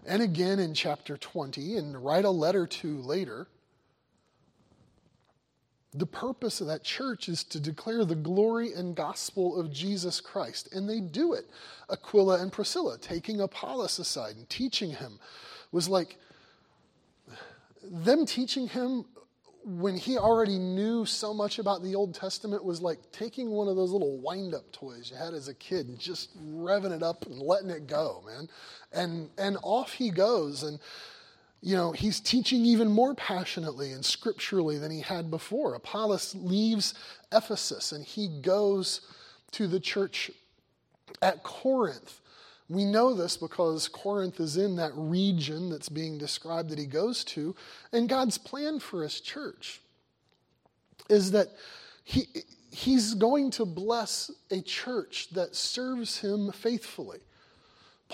and 0.06 0.22
again 0.22 0.58
in 0.58 0.74
chapter 0.74 1.16
20 1.16 1.76
and 1.76 2.04
write 2.04 2.24
a 2.24 2.30
letter 2.30 2.66
to 2.66 2.98
later. 2.98 3.48
The 5.94 6.06
purpose 6.06 6.60
of 6.60 6.66
that 6.66 6.82
church 6.82 7.28
is 7.28 7.44
to 7.44 7.60
declare 7.60 8.04
the 8.04 8.16
glory 8.16 8.72
and 8.72 8.96
gospel 8.96 9.58
of 9.60 9.72
Jesus 9.72 10.20
Christ. 10.20 10.68
And 10.74 10.88
they 10.88 11.00
do 11.00 11.34
it. 11.34 11.44
Aquila 11.88 12.40
and 12.40 12.52
Priscilla, 12.52 12.98
taking 12.98 13.40
Apollos 13.40 13.98
aside 13.98 14.34
and 14.36 14.48
teaching 14.48 14.90
him, 14.90 15.20
was 15.70 15.88
like 15.88 16.16
them 17.82 18.26
teaching 18.26 18.66
him 18.66 19.04
when 19.64 19.96
he 19.96 20.18
already 20.18 20.58
knew 20.58 21.06
so 21.06 21.32
much 21.32 21.58
about 21.58 21.82
the 21.82 21.94
Old 21.94 22.14
Testament 22.14 22.62
was 22.62 22.82
like 22.82 22.98
taking 23.12 23.50
one 23.50 23.66
of 23.66 23.76
those 23.76 23.92
little 23.92 24.18
wind 24.18 24.54
up 24.54 24.70
toys 24.72 25.10
you 25.10 25.16
had 25.16 25.32
as 25.32 25.48
a 25.48 25.54
kid 25.54 25.88
and 25.88 25.98
just 25.98 26.36
revving 26.52 26.94
it 26.94 27.02
up 27.02 27.24
and 27.24 27.38
letting 27.38 27.70
it 27.70 27.86
go, 27.86 28.22
man. 28.26 28.48
And, 28.92 29.30
and 29.38 29.56
off 29.62 29.92
he 29.92 30.10
goes. 30.10 30.64
And 30.64 30.78
you 31.64 31.74
know, 31.74 31.92
he's 31.92 32.20
teaching 32.20 32.66
even 32.66 32.90
more 32.90 33.14
passionately 33.14 33.92
and 33.92 34.04
scripturally 34.04 34.76
than 34.76 34.90
he 34.90 35.00
had 35.00 35.30
before. 35.30 35.74
Apollos 35.74 36.34
leaves 36.34 36.92
Ephesus 37.32 37.90
and 37.92 38.04
he 38.04 38.28
goes 38.42 39.00
to 39.52 39.66
the 39.66 39.80
church 39.80 40.30
at 41.22 41.42
Corinth. 41.42 42.20
We 42.68 42.84
know 42.84 43.14
this 43.14 43.38
because 43.38 43.88
Corinth 43.88 44.40
is 44.40 44.58
in 44.58 44.76
that 44.76 44.92
region 44.94 45.70
that's 45.70 45.88
being 45.88 46.18
described 46.18 46.68
that 46.68 46.78
he 46.78 46.84
goes 46.84 47.24
to. 47.24 47.56
And 47.94 48.10
God's 48.10 48.36
plan 48.36 48.78
for 48.78 49.02
his 49.02 49.18
church 49.22 49.80
is 51.08 51.30
that 51.30 51.48
he, 52.02 52.26
he's 52.70 53.14
going 53.14 53.50
to 53.52 53.64
bless 53.64 54.30
a 54.50 54.60
church 54.60 55.30
that 55.30 55.56
serves 55.56 56.18
him 56.18 56.52
faithfully. 56.52 57.20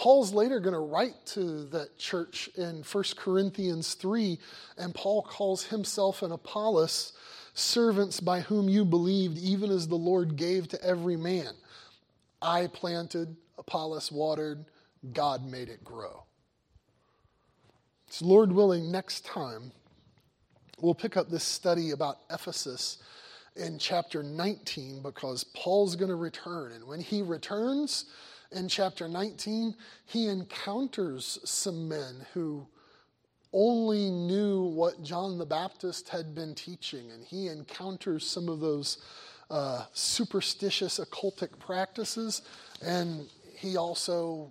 Paul's 0.01 0.33
later 0.33 0.61
going 0.61 0.73
to 0.73 0.79
write 0.81 1.27
to 1.27 1.65
that 1.67 1.99
church 1.99 2.49
in 2.57 2.83
1 2.91 3.05
Corinthians 3.17 3.93
3, 3.93 4.39
and 4.79 4.95
Paul 4.95 5.21
calls 5.21 5.65
himself 5.65 6.23
and 6.23 6.33
Apollos 6.33 7.13
servants 7.53 8.19
by 8.19 8.41
whom 8.41 8.67
you 8.67 8.87
believed, 8.87 9.37
even 9.37 9.71
as 9.71 9.89
the 9.89 9.97
Lord 9.97 10.37
gave 10.37 10.69
to 10.69 10.83
every 10.83 11.19
man. 11.19 11.53
I 12.41 12.69
planted, 12.69 13.37
Apollos 13.59 14.11
watered, 14.11 14.65
God 15.13 15.45
made 15.45 15.69
it 15.69 15.85
grow. 15.85 16.23
So, 18.09 18.25
Lord 18.25 18.53
willing, 18.53 18.91
next 18.91 19.27
time 19.27 19.71
we'll 20.81 20.95
pick 20.95 21.19
up 21.19 21.29
this 21.29 21.45
study 21.45 21.91
about 21.91 22.21
Ephesus 22.31 23.03
in 23.55 23.79
chapter 23.79 24.23
19 24.23 25.03
because 25.03 25.45
Paul's 25.45 25.95
going 25.95 26.09
to 26.09 26.17
return. 26.17 26.73
And 26.73 26.87
when 26.87 27.01
he 27.01 27.21
returns, 27.21 28.07
in 28.53 28.69
chapter 28.69 29.09
19, 29.09 29.75
he 30.07 30.29
encounters 30.29 31.39
some 31.45 31.89
men 31.89 32.27
who 32.35 32.67
only 33.53 34.11
knew 34.11 34.63
what 34.63 35.03
John 35.03 35.39
the 35.39 35.47
Baptist 35.47 36.09
had 36.09 36.35
been 36.35 36.55
teaching, 36.55 37.11
and 37.11 37.25
he 37.25 37.49
encounters 37.49 38.27
some 38.27 38.49
of 38.49 38.61
those 38.61 38.99
uh, 39.51 39.85
superstitious 39.93 41.01
occultic 41.01 41.59
practices, 41.59 42.43
and 42.83 43.29
he 43.57 43.77
also 43.77 44.51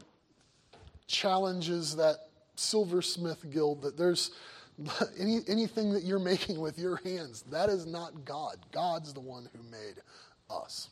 challenges 1.08 1.96
that 1.96 2.28
silversmith 2.56 3.50
guild 3.52 3.82
that 3.82 3.98
there's 3.98 4.32
any, 5.20 5.40
anything 5.48 5.92
that 5.94 6.04
you're 6.04 6.20
making 6.20 6.60
with 6.60 6.78
your 6.78 6.98
hands, 6.98 7.44
that 7.52 7.70
is 7.70 7.86
not 7.86 8.26
God. 8.26 8.58
God's 8.72 9.14
the 9.14 9.20
one 9.20 9.50
who 9.56 9.64
made 9.70 9.96
us. 10.50 10.90